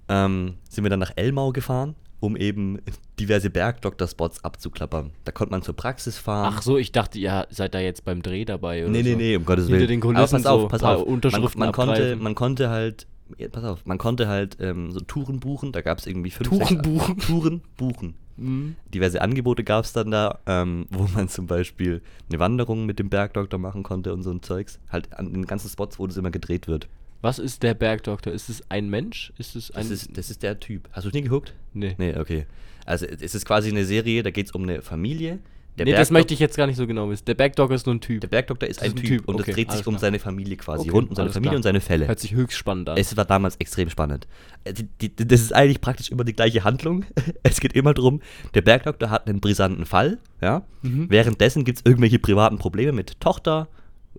ähm, 0.09 0.57
sind 0.69 0.85
wir 0.85 0.91
dann 0.91 0.99
nach 0.99 1.13
Elmau 1.17 1.53
gefahren, 1.53 1.95
um 2.21 2.37
eben 2.37 2.79
diverse 3.19 3.49
Bergdoktor-Spots 3.51 4.45
abzuklappern. 4.45 5.11
Da 5.25 5.33
konnte 5.33 5.53
man 5.53 5.63
zur 5.63 5.75
Praxis 5.75 6.19
fahren. 6.19 6.53
Ach 6.55 6.63
so, 6.63 6.77
ich 6.77 6.93
dachte, 6.93 7.19
ihr 7.19 7.47
seid 7.51 7.75
da 7.75 7.81
jetzt 7.81 8.05
beim 8.05 8.23
Dreh 8.23 8.45
dabei 8.45 8.83
oder 8.83 8.91
Nee, 8.93 9.03
nee, 9.03 9.13
so. 9.13 9.17
nee, 9.17 9.37
um 9.37 9.45
Gottes 9.45 9.67
Hinter 9.67 9.79
Willen. 9.79 9.89
den 9.89 10.03
Aber 10.03 10.13
Kulissen 10.15 10.37
pass 10.43 10.47
auf, 10.47 10.61
so 10.63 10.69
pass 10.69 10.83
auf. 10.83 11.03
Unterschriften 11.03 11.59
man, 11.59 11.69
man, 11.69 11.73
konnte, 11.75 12.17
man 12.17 12.35
konnte 12.35 12.69
halt, 12.71 13.07
ja, 13.39 13.49
pass 13.49 13.65
auf, 13.65 13.87
man 13.87 13.99
konnte 13.99 14.29
halt 14.29 14.59
ähm, 14.61 14.91
so 14.93 15.01
Touren 15.01 15.41
buchen, 15.41 15.73
da 15.73 15.81
gab 15.81 15.99
es 15.99 16.07
irgendwie 16.07 16.31
fünf, 16.31 16.49
Touren 16.51 16.67
sechs- 16.69 16.83
buchen? 16.83 17.19
Touren 17.27 17.63
buchen. 17.77 18.15
Mhm. 18.37 18.77
Diverse 18.95 19.21
Angebote 19.21 19.65
gab 19.65 19.85
es 19.85 19.93
dann 19.93 20.11
da, 20.11 20.39
ähm, 20.47 20.87
wo 20.91 21.07
man 21.15 21.29
zum 21.29 21.47
Beispiel 21.47 22.01
eine 22.31 22.39
Wanderung 22.39 22.87
mit 22.87 22.99
dem 22.99 23.11
Bergdoktor 23.11 23.59
machen 23.59 23.83
konnte 23.83 24.13
und 24.15 24.23
so 24.23 24.31
ein 24.31 24.43
Zeugs. 24.43 24.79
Halt 24.91 25.13
an 25.19 25.33
den 25.33 25.47
ganzen 25.47 25.69
Spots, 25.69 25.99
wo 25.99 26.07
das 26.07 26.17
immer 26.17 26.31
gedreht 26.31 26.67
wird. 26.69 26.89
Was 27.23 27.39
ist 27.39 27.63
der 27.63 27.75
Bergdoktor? 27.75 28.33
Ist 28.33 28.49
es 28.49 28.63
ein 28.71 28.89
Mensch? 28.89 29.33
Ist 29.39 29.55
es 29.57 29.71
ein. 29.71 29.83
Das 29.83 29.91
ist, 29.91 30.17
das 30.17 30.31
ist 30.31 30.43
der 30.43 30.59
Typ. 30.61 30.89
Hast 30.93 31.07
du 31.07 31.11
nie 31.11 31.23
geguckt? 31.23 31.55
nee. 31.75 31.95
Nee, 31.99 32.17
okay. 32.17 32.47
Also 32.87 33.07
es 33.07 33.35
ist 33.35 33.45
quasi 33.45 33.69
eine 33.69 33.85
Serie, 33.85 34.23
da 34.23 34.31
geht 34.31 34.47
es 34.47 34.53
um 34.53 34.63
eine 34.63 34.81
Familie, 34.83 35.39
Der 35.79 35.85
nee, 35.85 35.93
das 35.93 36.09
Bergdok- 36.09 36.13
möchte 36.13 36.35
ich 36.35 36.41
jetzt 36.41 36.57
gar 36.57 36.67
nicht 36.67 36.77
so 36.77 36.87
genau 36.87 37.09
wissen. 37.11 37.25
Der 37.27 37.35
Bergdogger 37.35 37.75
ist 37.75 37.87
nur 37.87 37.95
ein 37.95 38.01
Typ. 38.01 38.23
Der 38.23 38.29
Bergdoktor 38.29 38.69
ist 38.69 38.81
Das 38.81 38.89
ein 38.89 38.95
ist 38.97 39.03
ein 39.03 39.07
Typ, 39.07 39.29
und 39.29 39.35
okay, 39.39 39.51
es 39.51 39.55
dreht 39.55 39.71
sich 39.71 39.87
um 39.87 39.93
klar. 39.95 40.01
seine 40.01 40.19
Familie 40.19 40.57
quasi, 40.57 40.81
Okay, 40.83 40.91
rund 40.91 41.11
um 41.11 41.15
seine 41.15 41.31
Familie 41.31 41.51
klar. 41.51 41.57
und 41.57 41.63
seine 41.63 41.81
Fälle. 41.81 42.09
Hört 42.09 42.19
sich 42.19 42.35
höchst 42.35 42.57
spannend 42.57 42.89
an. 42.89 42.97
Es 42.97 43.15
war 43.17 43.27
damals 43.27 43.57
extrem 43.57 43.91
spannend. 43.91 44.27
Äh, 44.65 44.73
das 45.17 45.41
ist 45.43 45.55
eigentlich 45.55 45.81
praktisch 45.83 46.11
immer 46.11 46.25
die 46.25 46.33
gleiche 46.33 46.65
Handlung. 46.65 47.05
Es 47.43 47.61
geht 47.61 47.75
immer 47.75 47.93
darum, 47.95 48.21
der 48.55 48.63
Bergdoktor 48.63 49.11
hat 49.11 49.29
einen 49.29 49.41
brisanten 49.41 49.85
Fall. 49.85 50.19
Ja? 50.41 50.65
Mhm. 50.83 51.11
Währenddessen 51.11 51.65
gibt 51.65 51.79
es 51.79 51.85
irgendwelche 51.87 52.19
privaten 52.19 52.57
Probleme 52.59 52.93
mit 52.93 53.21
Tochter, 53.21 53.69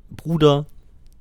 Bruder, 0.10 0.68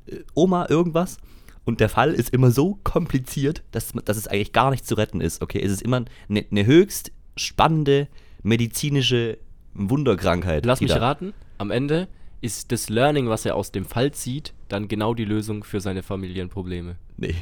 äh, 0.06 0.16
Oma, 0.34 0.66
irgendwas. 0.68 1.16
Und 1.64 1.80
der 1.80 1.88
Fall 1.88 2.14
ist 2.14 2.30
immer 2.30 2.50
so 2.50 2.78
kompliziert, 2.84 3.62
dass, 3.70 3.92
dass 4.04 4.16
es 4.16 4.26
eigentlich 4.26 4.52
gar 4.52 4.70
nicht 4.70 4.86
zu 4.86 4.94
retten 4.94 5.20
ist. 5.20 5.42
Okay, 5.42 5.60
es 5.62 5.70
ist 5.70 5.82
immer 5.82 6.04
eine, 6.28 6.44
eine 6.50 6.66
höchst 6.66 7.12
spannende 7.36 8.08
medizinische 8.42 9.38
Wunderkrankheit. 9.74 10.66
Lass 10.66 10.80
mich 10.80 10.92
raten. 10.92 11.32
Am 11.58 11.70
Ende 11.70 12.08
ist 12.40 12.72
das 12.72 12.88
Learning, 12.88 13.28
was 13.28 13.44
er 13.44 13.54
aus 13.54 13.72
dem 13.72 13.84
Fall 13.84 14.12
zieht, 14.12 14.54
dann 14.68 14.88
genau 14.88 15.14
die 15.14 15.24
Lösung 15.24 15.64
für 15.64 15.80
seine 15.80 16.02
Familienprobleme. 16.02 16.96
Nee. 17.16 17.34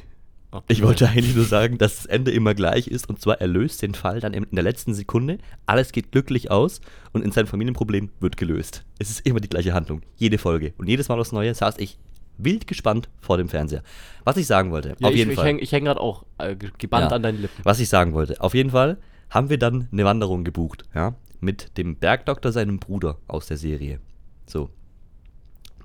Okay. 0.50 0.64
Ich 0.68 0.82
wollte 0.82 1.06
eigentlich 1.08 1.36
nur 1.36 1.44
sagen, 1.44 1.76
dass 1.76 1.96
das 1.96 2.06
Ende 2.06 2.30
immer 2.30 2.54
gleich 2.54 2.88
ist. 2.88 3.08
Und 3.08 3.20
zwar, 3.20 3.40
er 3.40 3.48
löst 3.48 3.82
den 3.82 3.94
Fall 3.94 4.20
dann 4.20 4.32
in 4.32 4.46
der 4.50 4.62
letzten 4.62 4.94
Sekunde. 4.94 5.38
Alles 5.66 5.92
geht 5.92 6.10
glücklich 6.10 6.50
aus 6.50 6.80
und 7.12 7.22
in 7.22 7.32
sein 7.32 7.46
Familienproblem 7.46 8.10
wird 8.20 8.38
gelöst. 8.38 8.84
Es 8.98 9.10
ist 9.10 9.26
immer 9.26 9.40
die 9.40 9.48
gleiche 9.50 9.74
Handlung. 9.74 10.00
Jede 10.16 10.38
Folge. 10.38 10.72
Und 10.78 10.88
jedes 10.88 11.08
Mal 11.08 11.20
aufs 11.20 11.32
Neue 11.32 11.54
saß 11.54 11.76
ich 11.78 11.98
wild 12.38 12.66
gespannt 12.66 13.08
vor 13.20 13.36
dem 13.36 13.48
Fernseher. 13.48 13.82
Was 14.24 14.36
ich 14.36 14.46
sagen 14.46 14.70
wollte, 14.70 14.96
Ja, 14.98 15.08
auf 15.08 15.12
ich, 15.12 15.18
jeden 15.18 15.30
ich 15.32 15.36
Fall. 15.36 15.46
häng- 15.54 15.58
ich 15.58 15.72
hänge 15.72 15.86
gerade 15.86 16.00
auch 16.00 16.24
äh, 16.38 16.56
ge- 16.56 16.70
gebannt 16.78 17.10
Ja. 17.10 17.16
an 17.16 17.22
deinen 17.22 17.42
Lippen. 17.42 17.64
Was 17.64 17.80
ich 17.80 17.88
sagen 17.88 18.12
wollte, 18.14 18.40
auf 18.40 18.54
jeden 18.54 18.70
Fall 18.70 18.98
haben 19.30 19.50
wir 19.50 19.58
dann 19.58 19.88
eine 19.92 20.04
Wanderung 20.04 20.44
gebucht, 20.44 20.84
ja, 20.94 21.14
mit 21.40 21.76
dem 21.76 21.96
Bergdoktor, 21.96 22.50
seinem 22.52 22.78
Bruder 22.78 23.18
aus 23.28 23.46
der 23.46 23.56
Serie. 23.58 24.00
So. 24.46 24.70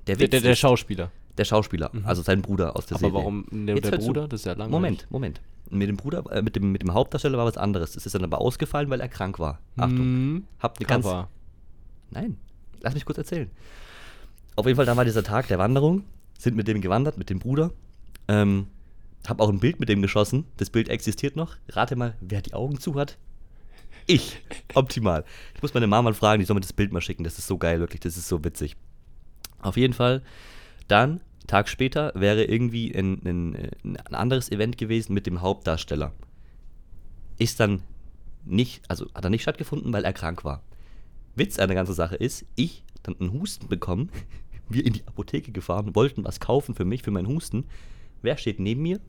Der, 0.06 0.16
Der, 0.16 0.28
der, 0.28 0.40
der 0.40 0.54
Schauspieler. 0.54 1.10
der 1.38 1.44
Schauspieler, 1.44 1.90
also 2.04 2.22
sein 2.22 2.42
Bruder 2.42 2.76
aus 2.76 2.86
der 2.86 2.96
Aber 2.96 3.00
Serie. 3.08 3.14
warum 3.14 3.46
ne, 3.50 3.74
der 3.74 3.90
hör 3.92 4.00
zu. 4.00 4.06
Bruder? 4.06 4.28
Das 4.28 4.40
ist 4.40 4.46
ja 4.46 4.52
langweilig. 4.52 4.70
Moment, 4.72 5.06
Moment. 5.10 5.40
Mit 5.70 5.88
dem 5.88 5.96
Bruder, 5.96 6.24
äh, 6.30 6.42
mit, 6.42 6.56
dem, 6.56 6.72
mit 6.72 6.82
dem 6.82 6.92
Hauptdarsteller 6.92 7.38
war 7.38 7.46
was 7.46 7.56
anderes. 7.56 7.92
Das 7.92 8.04
ist 8.04 8.14
dann 8.14 8.22
aber 8.24 8.38
ausgefallen, 8.40 8.90
weil 8.90 9.00
er 9.00 9.08
krank 9.08 9.38
war. 9.38 9.60
Achtung. 9.76 9.98
Hm, 9.98 10.44
Habt 10.60 10.78
eine 10.78 10.86
ganz. 10.86 11.06
Nein, 12.10 12.36
lass 12.80 12.94
mich 12.94 13.04
kurz 13.06 13.18
erzählen. 13.18 13.50
Auf 14.56 14.66
jeden 14.66 14.76
Fall, 14.76 14.86
dann 14.86 14.96
war 14.96 15.04
dieser 15.06 15.22
Tag 15.24 15.48
der 15.48 15.58
Wanderung. 15.58 16.04
Sind 16.38 16.56
mit 16.56 16.68
dem 16.68 16.80
gewandert, 16.80 17.18
mit 17.18 17.30
dem 17.30 17.38
Bruder. 17.38 17.72
Ähm, 18.28 18.66
hab 19.26 19.40
auch 19.40 19.48
ein 19.48 19.60
Bild 19.60 19.80
mit 19.80 19.88
dem 19.88 20.02
geschossen. 20.02 20.44
Das 20.56 20.70
Bild 20.70 20.88
existiert 20.88 21.36
noch. 21.36 21.56
Rate 21.68 21.96
mal, 21.96 22.14
wer 22.20 22.42
die 22.42 22.54
Augen 22.54 22.78
zu 22.78 22.94
hat. 22.94 23.18
Ich. 24.06 24.36
Optimal. 24.74 25.24
Ich 25.54 25.62
muss 25.62 25.72
meine 25.72 25.86
Mama 25.86 26.10
mal 26.10 26.14
fragen, 26.14 26.40
die 26.40 26.46
soll 26.46 26.54
mir 26.54 26.60
das 26.60 26.72
Bild 26.72 26.92
mal 26.92 27.00
schicken. 27.00 27.24
Das 27.24 27.38
ist 27.38 27.46
so 27.46 27.56
geil, 27.56 27.80
wirklich. 27.80 28.00
Das 28.00 28.16
ist 28.16 28.28
so 28.28 28.44
witzig. 28.44 28.76
Auf 29.62 29.76
jeden 29.76 29.94
Fall. 29.94 30.22
Dann, 30.88 31.20
Tag 31.46 31.68
später, 31.68 32.12
wäre 32.14 32.44
irgendwie 32.44 32.94
ein, 32.94 33.20
ein, 33.24 33.70
ein 33.82 34.14
anderes 34.14 34.50
Event 34.50 34.76
gewesen 34.76 35.14
mit 35.14 35.26
dem 35.26 35.40
Hauptdarsteller. 35.40 36.12
Ist 37.38 37.60
dann 37.60 37.82
nicht, 38.44 38.82
also 38.88 39.06
hat 39.14 39.24
er 39.24 39.30
nicht 39.30 39.42
stattgefunden, 39.42 39.92
weil 39.92 40.04
er 40.04 40.12
krank 40.12 40.44
war. 40.44 40.62
Witz 41.34 41.58
an 41.58 41.68
der 41.68 41.74
ganzen 41.76 41.94
Sache 41.94 42.16
ist, 42.16 42.44
ich 42.54 42.84
dann 43.02 43.18
einen 43.18 43.32
Husten 43.32 43.68
bekommen, 43.68 44.10
wir 44.68 44.84
in 44.86 44.92
die 44.94 45.06
Apotheke 45.06 45.52
gefahren, 45.52 45.94
wollten 45.94 46.24
was 46.24 46.40
kaufen 46.40 46.74
für 46.74 46.84
mich, 46.84 47.02
für 47.02 47.10
meinen 47.10 47.28
Husten. 47.28 47.64
Wer 48.22 48.36
steht 48.36 48.60
neben 48.60 48.82
mir? 48.82 49.00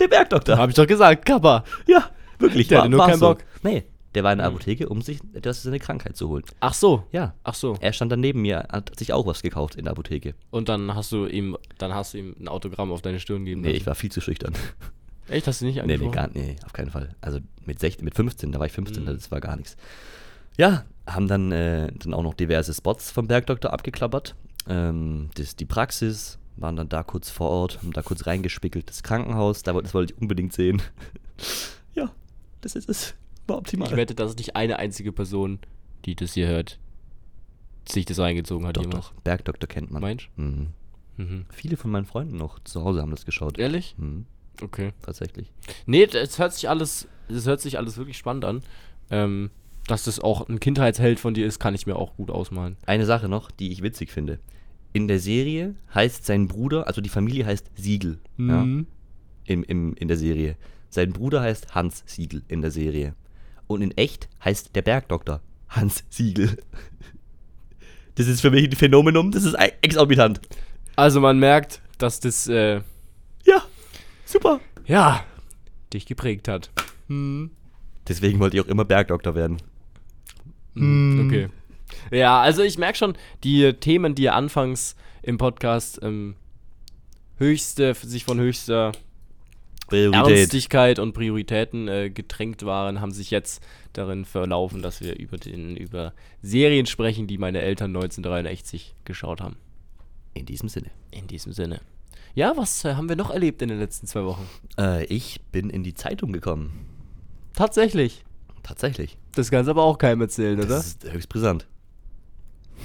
Der 0.00 0.08
Bergdoktor. 0.08 0.58
Hab 0.58 0.68
ich 0.70 0.74
doch 0.74 0.86
gesagt, 0.86 1.24
Kappa. 1.26 1.64
Ja, 1.86 2.10
wirklich. 2.38 2.68
Der 2.68 2.80
hatte 2.80 2.90
nur 2.90 3.04
keinen 3.06 3.20
Bock. 3.20 3.44
Nee, 3.62 3.84
der 4.14 4.24
war 4.24 4.32
in 4.32 4.38
der 4.38 4.46
Apotheke, 4.46 4.88
um 4.88 5.02
sich 5.02 5.18
das 5.40 5.62
seine 5.62 5.78
Krankheit 5.78 6.16
zu 6.16 6.28
holen. 6.28 6.42
Ach 6.60 6.74
so. 6.74 7.04
Ja. 7.12 7.34
Ach 7.44 7.54
so. 7.54 7.76
Er 7.80 7.92
stand 7.92 8.12
dann 8.12 8.20
neben 8.20 8.42
mir, 8.42 8.66
hat 8.70 8.98
sich 8.98 9.12
auch 9.12 9.26
was 9.26 9.42
gekauft 9.42 9.74
in 9.76 9.84
der 9.84 9.92
Apotheke. 9.92 10.34
Und 10.50 10.68
dann 10.68 10.94
hast 10.94 11.12
du 11.12 11.26
ihm, 11.26 11.56
dann 11.78 11.94
hast 11.94 12.14
du 12.14 12.18
ihm 12.18 12.34
ein 12.40 12.48
Autogramm 12.48 12.92
auf 12.92 13.02
deine 13.02 13.20
Stirn 13.20 13.44
gegeben. 13.44 13.60
Nee, 13.62 13.70
ich 13.72 13.86
war 13.86 13.94
viel 13.94 14.10
zu 14.12 14.20
schüchtern. 14.20 14.54
Echt, 15.28 15.46
hast 15.46 15.60
du 15.60 15.64
nicht 15.66 15.76
Nee, 15.76 15.82
nee, 15.86 15.92
angesprochen? 15.94 16.12
gar, 16.12 16.28
nee, 16.32 16.56
auf 16.64 16.72
keinen 16.72 16.90
Fall. 16.90 17.14
Also 17.20 17.40
mit 17.64 17.80
16, 17.80 18.04
mit 18.04 18.14
15, 18.14 18.52
da 18.52 18.58
war 18.58 18.66
ich 18.66 18.72
15, 18.72 19.02
Mhm. 19.02 19.06
das 19.06 19.30
war 19.30 19.40
gar 19.40 19.56
nichts. 19.56 19.76
Ja, 20.56 20.84
haben 21.06 21.26
dann, 21.28 21.52
äh, 21.52 21.90
dann 21.98 22.14
auch 22.14 22.22
noch 22.22 22.34
diverse 22.34 22.72
Spots 22.72 23.10
vom 23.10 23.26
Bergdoktor 23.26 23.72
abgeklappert. 23.72 24.34
Ähm, 24.68 25.30
das, 25.34 25.56
die 25.56 25.64
Praxis, 25.64 26.38
waren 26.56 26.76
dann 26.76 26.88
da 26.88 27.02
kurz 27.02 27.28
vor 27.30 27.50
Ort, 27.50 27.78
haben 27.78 27.92
da 27.92 28.02
kurz 28.02 28.26
reingespickelt. 28.26 28.88
Das 28.88 29.02
Krankenhaus, 29.02 29.62
da, 29.62 29.72
das 29.74 29.92
wollte 29.94 30.14
ich 30.14 30.20
unbedingt 30.20 30.52
sehen. 30.52 30.80
ja, 31.94 32.10
das 32.62 32.74
ist 32.76 32.88
es. 32.88 33.14
War 33.46 33.58
optimal. 33.58 33.88
Ich 33.88 33.96
wette, 33.96 34.14
dass 34.14 34.30
es 34.30 34.36
nicht 34.36 34.56
eine 34.56 34.78
einzige 34.78 35.12
Person, 35.12 35.58
die 36.04 36.14
das 36.16 36.34
hier 36.34 36.48
hört, 36.48 36.78
sich 37.88 38.04
das 38.06 38.18
reingezogen 38.18 38.66
hat. 38.66 38.76
doch, 38.76 38.82
jemals. 38.82 39.06
doch, 39.06 39.12
Bergdoktor 39.22 39.68
kennt 39.68 39.90
man. 39.90 40.02
Meinst 40.02 40.28
Mhm. 40.36 40.68
Mhm. 41.18 41.46
Viele 41.50 41.76
von 41.76 41.90
meinen 41.90 42.04
Freunden 42.04 42.36
noch 42.36 42.58
zu 42.60 42.84
Hause 42.84 43.00
haben 43.00 43.10
das 43.10 43.24
geschaut. 43.24 43.58
Ehrlich? 43.58 43.94
Mhm, 43.96 44.26
Okay. 44.60 44.92
tatsächlich. 45.02 45.50
Nee, 45.86 46.06
das 46.06 46.38
hört 46.38 46.52
sich 46.52 46.68
alles, 46.68 47.08
das 47.28 47.46
hört 47.46 47.60
sich 47.60 47.78
alles 47.78 47.96
wirklich 47.96 48.18
spannend 48.18 48.44
an. 48.44 48.62
Ähm, 49.10 49.50
dass 49.86 50.04
das 50.04 50.18
auch 50.18 50.48
ein 50.48 50.58
Kindheitsheld 50.60 51.20
von 51.20 51.32
dir 51.32 51.46
ist, 51.46 51.58
kann 51.60 51.74
ich 51.74 51.86
mir 51.86 51.96
auch 51.96 52.16
gut 52.16 52.30
ausmalen. 52.30 52.76
Eine 52.86 53.06
Sache 53.06 53.28
noch, 53.28 53.50
die 53.50 53.70
ich 53.70 53.82
witzig 53.82 54.10
finde. 54.10 54.40
In 54.96 55.08
der 55.08 55.18
Serie 55.20 55.74
heißt 55.94 56.24
sein 56.24 56.48
Bruder, 56.48 56.86
also 56.86 57.02
die 57.02 57.10
Familie 57.10 57.44
heißt 57.44 57.70
Siegel. 57.76 58.18
Ja, 58.38 58.64
Mhm. 58.64 58.86
im, 59.44 59.62
im, 59.64 59.92
in 59.94 60.08
der 60.08 60.16
Serie. 60.16 60.56
Sein 60.88 61.12
Bruder 61.12 61.42
heißt 61.42 61.74
Hans 61.74 62.02
Siegel 62.06 62.42
in 62.48 62.62
der 62.62 62.70
Serie. 62.70 63.14
Und 63.66 63.82
in 63.82 63.90
echt 63.98 64.30
heißt 64.42 64.74
der 64.74 64.80
Bergdoktor 64.80 65.42
Hans 65.68 66.02
Siegel. 66.08 66.56
Das 68.14 68.26
ist 68.26 68.40
für 68.40 68.50
mich 68.50 68.64
ein 68.64 68.72
Phänomenum, 68.72 69.30
das 69.30 69.44
ist 69.44 69.52
exorbitant. 69.82 70.40
Also 70.96 71.20
man 71.20 71.38
merkt, 71.38 71.82
dass 71.98 72.18
das, 72.18 72.48
äh, 72.48 72.76
Ja, 73.44 73.62
super. 74.24 74.60
ja, 74.86 75.22
dich 75.92 76.06
geprägt 76.06 76.48
hat. 76.48 76.70
Hm. 77.08 77.50
Deswegen 78.08 78.40
wollte 78.40 78.56
ich 78.56 78.62
auch 78.62 78.68
immer 78.68 78.86
Bergdoktor 78.86 79.34
werden. 79.34 79.58
Hm, 80.74 81.26
Okay. 81.26 81.48
Ja, 82.10 82.40
also 82.40 82.62
ich 82.62 82.78
merke 82.78 82.98
schon, 82.98 83.16
die 83.44 83.72
Themen, 83.74 84.14
die 84.14 84.30
anfangs 84.30 84.96
im 85.22 85.38
Podcast 85.38 86.00
ähm, 86.02 86.36
höchste, 87.38 87.94
sich 87.94 88.24
von 88.24 88.38
höchster 88.38 88.92
Priorität. 89.86 90.38
Ernstigkeit 90.38 90.98
und 90.98 91.12
Prioritäten 91.12 91.88
äh, 91.88 92.10
getränkt 92.10 92.64
waren, 92.64 93.00
haben 93.00 93.12
sich 93.12 93.30
jetzt 93.30 93.62
darin 93.92 94.24
verlaufen, 94.24 94.82
dass 94.82 95.00
wir 95.00 95.16
über, 95.16 95.36
den, 95.36 95.76
über 95.76 96.12
Serien 96.42 96.86
sprechen, 96.86 97.26
die 97.26 97.38
meine 97.38 97.60
Eltern 97.60 97.90
1963 97.90 98.94
geschaut 99.04 99.40
haben. 99.40 99.56
In 100.34 100.44
diesem 100.44 100.68
Sinne. 100.68 100.90
In 101.12 101.28
diesem 101.28 101.52
Sinne. 101.52 101.80
Ja, 102.34 102.54
was 102.56 102.84
äh, 102.84 102.94
haben 102.94 103.08
wir 103.08 103.16
noch 103.16 103.30
erlebt 103.30 103.62
in 103.62 103.68
den 103.68 103.78
letzten 103.78 104.06
zwei 104.06 104.24
Wochen? 104.24 104.46
Äh, 104.78 105.04
ich 105.04 105.40
bin 105.52 105.70
in 105.70 105.82
die 105.82 105.94
Zeitung 105.94 106.32
gekommen. 106.32 106.86
Tatsächlich. 107.54 108.24
Tatsächlich. 108.62 109.16
Das 109.34 109.50
kannst 109.50 109.70
aber 109.70 109.84
auch 109.84 109.96
keinem 109.96 110.22
erzählen, 110.22 110.58
oder? 110.58 110.68
Das 110.68 110.86
ist 110.88 111.12
höchst 111.12 111.28
brisant. 111.28 111.66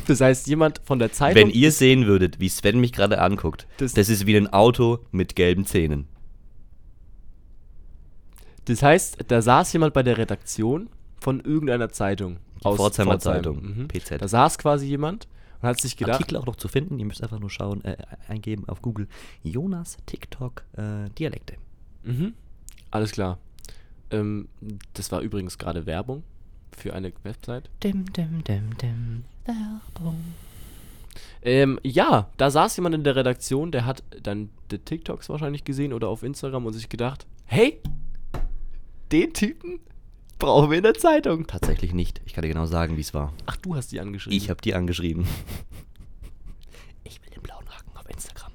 Das 0.07 0.19
heißt, 0.21 0.47
jemand 0.47 0.81
von 0.83 0.99
der 0.99 1.11
Zeitung. 1.11 1.41
Wenn 1.43 1.49
ihr 1.49 1.71
sehen 1.71 2.05
würdet, 2.07 2.39
wie 2.39 2.49
Sven 2.49 2.79
mich 2.79 2.91
gerade 2.91 3.21
anguckt, 3.21 3.67
Das- 3.77 3.93
das, 3.93 4.09
ist 4.09 4.25
wie 4.25 4.35
ein 4.35 4.51
Auto 4.51 4.99
mit 5.11 5.35
gelben 5.35 5.65
Zähnen. 5.65 6.07
Das 8.65 8.83
heißt, 8.83 9.17
da 9.27 9.41
saß 9.41 9.73
jemand 9.73 9.93
bei 9.93 10.03
der 10.03 10.17
Redaktion 10.17 10.89
von 11.19 11.39
irgendeiner 11.41 11.89
Zeitung. 11.89 12.37
Die 12.57 12.61
Pforzheimer 12.75 13.19
Zeitung, 13.19 13.61
Mhm. 13.63 13.87
PZ. 13.87 14.21
Da 14.21 14.27
saß 14.27 14.57
quasi 14.59 14.85
jemand 14.85 15.27
und 15.61 15.67
hat 15.69 15.81
sich 15.81 15.97
gedacht, 15.97 16.15
Artikel 16.21 16.37
auch 16.37 16.45
noch 16.45 16.55
zu 16.55 16.67
finden. 16.67 16.99
Ihr 16.99 17.05
müsst 17.05 17.23
einfach 17.23 17.39
nur 17.39 17.49
schauen, 17.49 17.83
äh, 17.83 17.97
eingeben 18.27 18.69
auf 18.69 18.81
Google 18.83 19.07
Jonas 19.43 19.97
TikTok 20.05 20.63
äh, 20.77 21.09
Dialekte. 21.17 21.55
Mhm. 22.03 22.33
Alles 22.91 23.11
klar. 23.11 23.39
Ähm, 24.11 24.47
das 24.93 25.11
war 25.11 25.21
übrigens 25.21 25.57
gerade 25.57 25.85
Werbung 25.87 26.23
für 26.77 26.93
eine 26.93 27.11
Website. 27.23 27.69
Dim, 27.83 28.11
dim, 28.13 28.43
dim, 28.43 28.77
dim. 28.77 29.23
Werbung. 29.45 30.23
Ähm, 31.43 31.79
ja, 31.83 32.29
da 32.37 32.51
saß 32.51 32.75
jemand 32.77 32.95
in 32.95 33.03
der 33.03 33.15
Redaktion, 33.15 33.71
der 33.71 33.85
hat 33.85 34.03
dann 34.21 34.49
die 34.69 34.77
TikToks 34.77 35.29
wahrscheinlich 35.29 35.63
gesehen 35.63 35.93
oder 35.93 36.07
auf 36.07 36.23
Instagram 36.23 36.65
und 36.65 36.73
sich 36.73 36.89
gedacht, 36.89 37.25
hey, 37.45 37.81
den 39.11 39.33
Typen 39.33 39.79
brauchen 40.37 40.69
wir 40.69 40.77
in 40.77 40.83
der 40.83 40.93
Zeitung. 40.93 41.47
Tatsächlich 41.47 41.93
nicht. 41.93 42.21
Ich 42.25 42.33
kann 42.33 42.43
dir 42.43 42.49
genau 42.49 42.65
sagen, 42.65 42.97
wie 42.97 43.01
es 43.01 43.13
war. 43.13 43.33
Ach, 43.45 43.57
du 43.57 43.75
hast 43.75 43.91
die 43.91 43.99
angeschrieben. 43.99 44.37
Ich 44.37 44.49
habe 44.49 44.61
die 44.61 44.73
angeschrieben. 44.73 45.25
Ich 47.03 47.21
will 47.21 47.29
den 47.31 47.41
blauen 47.41 47.67
Haken 47.67 47.97
auf 47.97 48.09
Instagram. 48.09 48.51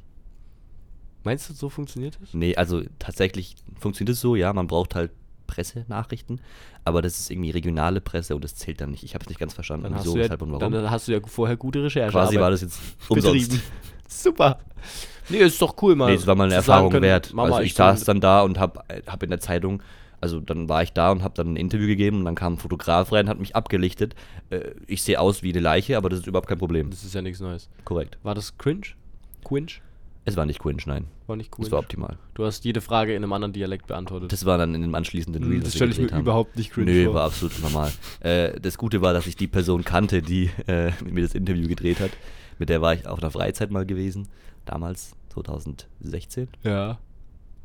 Meinst 1.25 1.51
du, 1.51 1.53
so 1.53 1.69
funktioniert 1.69 2.17
das? 2.23 2.33
Nee, 2.33 2.55
also 2.55 2.83
tatsächlich 2.99 3.57
funktioniert 3.79 4.15
es 4.15 4.21
so, 4.21 4.37
ja, 4.37 4.53
man 4.53 4.67
braucht 4.67 4.95
halt 4.95 5.11
Pressenachrichten, 5.57 6.41
aber 6.85 7.01
das 7.03 7.19
ist 7.19 7.31
irgendwie 7.31 7.51
regionale 7.51 8.01
Presse 8.01 8.35
und 8.35 8.45
das 8.45 8.55
zählt 8.55 8.81
dann 8.81 8.91
nicht. 8.91 9.03
Ich 9.05 9.15
habe 9.15 9.23
es 9.25 9.29
nicht 9.29 9.39
ganz 9.39 9.55
verstanden, 9.55 9.85
Dann 9.85 9.95
wieso, 9.99 10.13
du 10.13 10.19
ja, 10.19 10.25
weshalb 10.25 10.43
und 10.43 10.53
warum. 10.53 10.73
dann 10.73 10.91
hast 10.91 11.09
du 11.09 11.13
ja 11.13 11.21
vorher 11.27 11.57
gute 11.57 11.83
Recherche 11.83 12.13
Quasi 12.13 12.39
war 12.39 12.51
das 12.51 12.61
jetzt 12.61 12.79
umsonst. 13.09 13.49
betrieben. 13.49 13.63
Super. 14.09 14.59
Nee, 15.29 15.39
ist 15.39 15.61
doch 15.61 15.75
cool, 15.83 15.97
mal. 15.97 16.07
Nee, 16.11 16.15
es 16.17 16.27
war 16.27 16.35
mal 16.37 16.45
eine 16.45 16.55
Erfahrung 16.55 16.91
können, 16.91 17.03
wert. 17.03 17.33
Mama, 17.33 17.49
also 17.57 17.61
ich 17.65 17.73
bin- 17.73 17.77
saß 17.79 18.05
dann 18.05 18.21
da 18.21 18.43
und 18.43 18.59
hab, 18.61 18.85
hab 19.07 19.23
in 19.23 19.31
der 19.31 19.41
Zeitung 19.41 19.83
Also 20.21 20.41
dann 20.41 20.69
war 20.69 20.83
ich 20.83 20.93
da 20.93 21.11
und 21.11 21.23
habe 21.23 21.35
dann 21.35 21.55
ein 21.55 21.57
Interview 21.57 21.87
gegeben 21.89 22.19
und 22.19 22.25
dann 22.27 22.35
kam 22.37 22.55
ein 22.55 22.59
Fotograf 22.59 23.13
rein, 23.13 23.29
hat 23.29 23.39
mich 23.41 23.57
abgelichtet. 23.57 24.15
Äh, 24.51 24.71
ich 24.87 25.03
sehe 25.03 25.21
aus 25.21 25.43
wie 25.43 25.51
eine 25.51 25.61
Leiche, 25.61 25.97
aber 25.97 26.09
das 26.09 26.21
ist 26.21 26.27
überhaupt 26.27 26.49
kein 26.49 26.59
Problem. 26.59 26.91
Das 26.91 27.03
ist 27.05 27.15
ja 27.15 27.23
nichts 27.23 27.41
Neues. 27.41 27.69
Korrekt. 27.85 28.19
War 28.23 28.35
das 28.35 28.57
cringe? 28.59 28.83
Quinch? 29.45 29.81
Es 30.27 30.37
war 30.37 30.45
nicht 30.45 30.59
cringe, 30.61 30.83
nein. 30.87 31.07
War 31.27 31.37
nicht 31.37 31.51
cringe. 31.53 31.67
Es 31.67 31.73
war 31.73 31.79
optimal. 31.79 32.19
Du 32.35 32.45
hast 32.45 32.65
jede 32.65 32.81
Frage 32.81 33.15
in 33.15 33.23
einem 33.23 33.33
anderen 33.33 33.53
Dialekt 33.53 33.87
beantwortet. 33.87 34.33
Das 34.33 34.45
war 34.45 34.59
dann 34.59 34.75
in 34.75 34.83
dem 34.83 34.95
anschließenden 34.95 35.43
Hm, 35.45 35.51
Reel, 35.51 35.61
das 35.61 35.75
stelle 35.75 35.93
ich 35.93 35.99
mir 36.01 36.11
haben. 36.11 36.21
überhaupt 36.21 36.57
nicht 36.57 36.73
cringe 36.73 36.91
Nö, 36.91 37.05
vor. 37.07 37.15
war 37.15 37.25
absolut 37.25 37.61
normal. 37.63 37.93
Äh, 38.21 38.61
das 38.61 38.77
Gute 38.77 39.01
war, 39.03 39.13
dass 39.13 39.27
ich 39.27 39.37
die 39.37 39.47
Person 39.47 39.85
kannte, 39.85 40.21
die 40.23 40.51
äh, 40.67 40.91
mit 41.05 41.15
mir 41.15 41.23
das 41.23 41.35
Interview 41.35 41.69
gedreht 41.69 42.01
hat. 42.01 42.11
Mit 42.59 42.69
der 42.69 42.83
war 42.83 42.93
ich 42.95 43.07
auf 43.07 43.21
einer 43.21 43.31
Freizeit 43.31 43.71
mal 43.71 43.87
gewesen. 43.87 44.29
Damals, 44.65 45.13
2016. 45.31 46.49
Ja. 46.65 46.99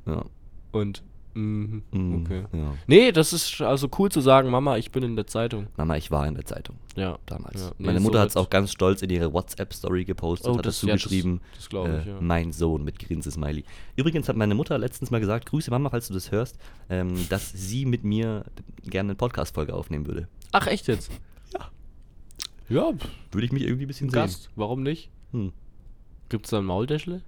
Ja. 0.05 0.25
Und. 0.71 1.03
Mhm. 1.33 1.83
Mm, 1.91 2.15
Okay. 2.25 2.43
Ja. 2.51 2.73
Nee, 2.87 3.11
das 3.11 3.31
ist 3.33 3.61
also 3.61 3.89
cool 3.97 4.11
zu 4.11 4.19
sagen, 4.21 4.49
Mama, 4.49 4.77
ich 4.77 4.91
bin 4.91 5.03
in 5.03 5.15
der 5.15 5.27
Zeitung. 5.27 5.67
Mama, 5.77 5.95
ich 5.95 6.11
war 6.11 6.27
in 6.27 6.35
der 6.35 6.45
Zeitung 6.45 6.75
Ja. 6.95 7.17
damals. 7.25 7.61
Ja, 7.61 7.71
nee, 7.77 7.85
Meine 7.87 7.99
so 7.99 8.03
Mutter 8.03 8.19
hat 8.19 8.29
es 8.29 8.37
auch 8.37 8.49
ganz 8.49 8.71
stolz 8.71 9.01
in 9.01 9.09
ihre 9.09 9.31
WhatsApp-Story 9.33 10.05
gepostet, 10.05 10.49
Oh, 10.51 10.57
hat 10.57 10.65
das- 10.65 10.75
dazu 10.77 10.87
ja, 10.87 10.93
das- 10.93 11.03
geschrieben, 11.03 11.41
das 11.55 11.69
glaub 11.69 11.87
ich, 11.87 12.05
äh, 12.05 12.09
ja. 12.09 12.21
mein 12.21 12.51
Sohn 12.51 12.83
mit 12.83 12.99
Grinse-Smiley. 12.99 13.63
Übrigens 13.95 14.27
hat 14.29 14.35
meine 14.35 14.55
Mutter 14.55 14.77
letztens 14.77 15.11
mal 15.11 15.19
gesagt, 15.19 15.45
Grüße 15.47 15.71
Mama, 15.71 15.89
falls 15.89 16.07
du 16.07 16.13
das 16.13 16.31
hörst, 16.31 16.57
ähm, 16.89 17.13
dass 17.29 17.51
sie 17.51 17.85
mit 17.85 18.03
mir 18.03 18.43
gerne 18.83 19.11
eine 19.11 19.15
Podcast-Folge 19.15 19.73
aufnehmen 19.73 20.07
würde. 20.07 20.27
Ach, 20.51 20.67
echt 20.67 20.87
jetzt? 20.87 21.11
Ja. 21.53 21.69
Ja, 22.69 22.91
Würde 23.31 23.45
ich 23.45 23.51
mich 23.51 23.63
irgendwie 23.63 23.85
ein 23.85 23.87
bisschen 23.87 24.07
ein 24.07 24.11
sehen. 24.11 24.21
Gast. 24.21 24.49
Warum 24.55 24.83
nicht? 24.83 25.09
Hm. 25.31 25.53
Gibt's 26.29 26.49
da 26.49 26.57
ein 26.59 26.65
Maultäschle? 26.65 27.21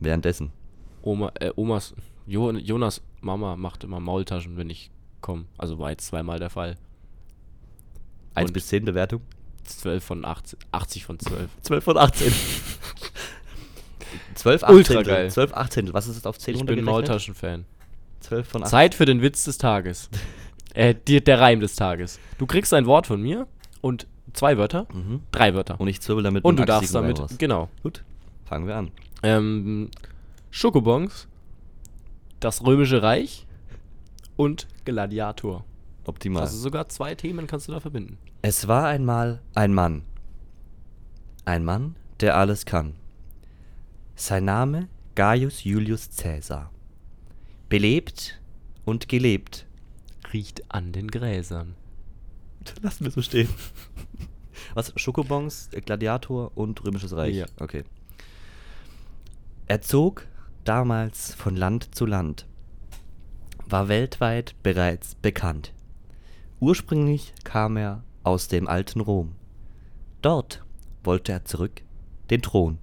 Währenddessen. 0.00 0.50
Oma, 1.02 1.30
äh, 1.40 1.52
Omas, 1.56 1.94
jo, 2.26 2.50
Jonas 2.52 3.02
Mama 3.20 3.56
macht 3.56 3.84
immer 3.84 4.00
Maultaschen, 4.00 4.56
wenn 4.56 4.70
ich 4.70 4.90
komme. 5.20 5.44
Also 5.58 5.78
war 5.78 5.90
jetzt 5.90 6.06
zweimal 6.06 6.38
der 6.38 6.50
Fall. 6.50 6.76
1 8.34 8.48
Und- 8.50 8.52
bis 8.54 8.66
10 8.68 8.84
Bewertung? 8.84 9.22
12 9.64 10.04
von 10.04 10.24
80, 10.24 10.58
80 10.72 11.04
von 11.04 11.18
12. 11.18 11.48
12 11.62 11.84
von 11.84 11.96
18. 11.98 12.32
12, 14.34 14.62
Ultra 14.68 14.94
18. 15.00 15.02
geil. 15.04 15.30
12, 15.30 15.52
18. 15.54 15.92
Was 15.94 16.06
ist 16.06 16.16
es 16.16 16.26
auf 16.26 16.38
10 16.38 16.54
Ich 16.56 16.64
bin? 16.66 16.84
Maultaschen-Fan. 16.84 17.64
12 18.20 18.46
von 18.48 18.62
18. 18.62 18.70
Zeit 18.70 18.94
für 18.94 19.04
den 19.06 19.22
Witz 19.22 19.44
des 19.44 19.58
Tages. 19.58 20.08
äh, 20.74 20.94
die, 21.08 21.22
der 21.22 21.40
Reim 21.40 21.60
des 21.60 21.74
Tages. 21.76 22.20
Du 22.38 22.46
kriegst 22.46 22.72
ein 22.74 22.86
Wort 22.86 23.06
von 23.06 23.20
mir 23.20 23.46
und 23.80 24.06
zwei 24.32 24.56
Wörter, 24.58 24.86
Mhm. 24.92 25.20
drei 25.32 25.54
Wörter. 25.54 25.80
Und 25.80 25.88
ich 25.88 26.00
zwirbel 26.00 26.22
damit 26.22 26.44
Und 26.44 26.58
du 26.58 26.64
darfst 26.64 26.94
damit, 26.94 27.18
raus. 27.18 27.34
genau. 27.38 27.68
Gut, 27.82 28.04
fangen 28.44 28.66
wir 28.66 28.76
an. 28.76 28.90
Ähm, 29.22 29.90
Schokobons, 30.50 31.26
das 32.40 32.64
Römische 32.64 33.02
Reich 33.02 33.46
und 34.36 34.68
Gladiator. 34.84 35.64
Optimal. 36.04 36.42
Also 36.42 36.58
sogar 36.58 36.88
zwei 36.88 37.14
Themen 37.14 37.46
kannst 37.46 37.68
du 37.68 37.72
da 37.72 37.80
verbinden. 37.80 38.18
Es 38.42 38.68
war 38.68 38.86
einmal 38.86 39.40
ein 39.54 39.74
Mann. 39.74 40.02
Ein 41.44 41.64
Mann, 41.64 41.96
der 42.20 42.36
alles 42.36 42.64
kann. 42.64 42.94
Sein 44.14 44.44
Name 44.44 44.88
Gaius 45.14 45.64
Julius 45.64 46.10
Caesar. 46.16 46.70
Belebt 47.68 48.40
und 48.84 49.08
gelebt. 49.08 49.66
Riecht 50.32 50.62
an 50.72 50.92
den 50.92 51.08
Gräsern. 51.08 51.74
Lassen 52.82 53.04
wir 53.04 53.10
so 53.10 53.22
stehen. 53.22 53.48
Was? 54.74 54.92
Schokobons, 54.96 55.70
Gladiator 55.84 56.52
und 56.54 56.84
Römisches 56.84 57.14
Reich? 57.14 57.36
Ja. 57.36 57.46
Okay. 57.58 57.84
Er 59.66 59.80
zog 59.80 60.26
damals 60.66 61.34
von 61.34 61.56
Land 61.56 61.94
zu 61.94 62.04
Land, 62.06 62.46
war 63.66 63.88
weltweit 63.88 64.54
bereits 64.62 65.14
bekannt. 65.14 65.72
Ursprünglich 66.60 67.32
kam 67.44 67.76
er 67.76 68.02
aus 68.22 68.48
dem 68.48 68.68
alten 68.68 69.00
Rom. 69.00 69.34
Dort 70.22 70.64
wollte 71.04 71.32
er 71.32 71.44
zurück 71.44 71.82
den 72.30 72.42
Thron. 72.42 72.78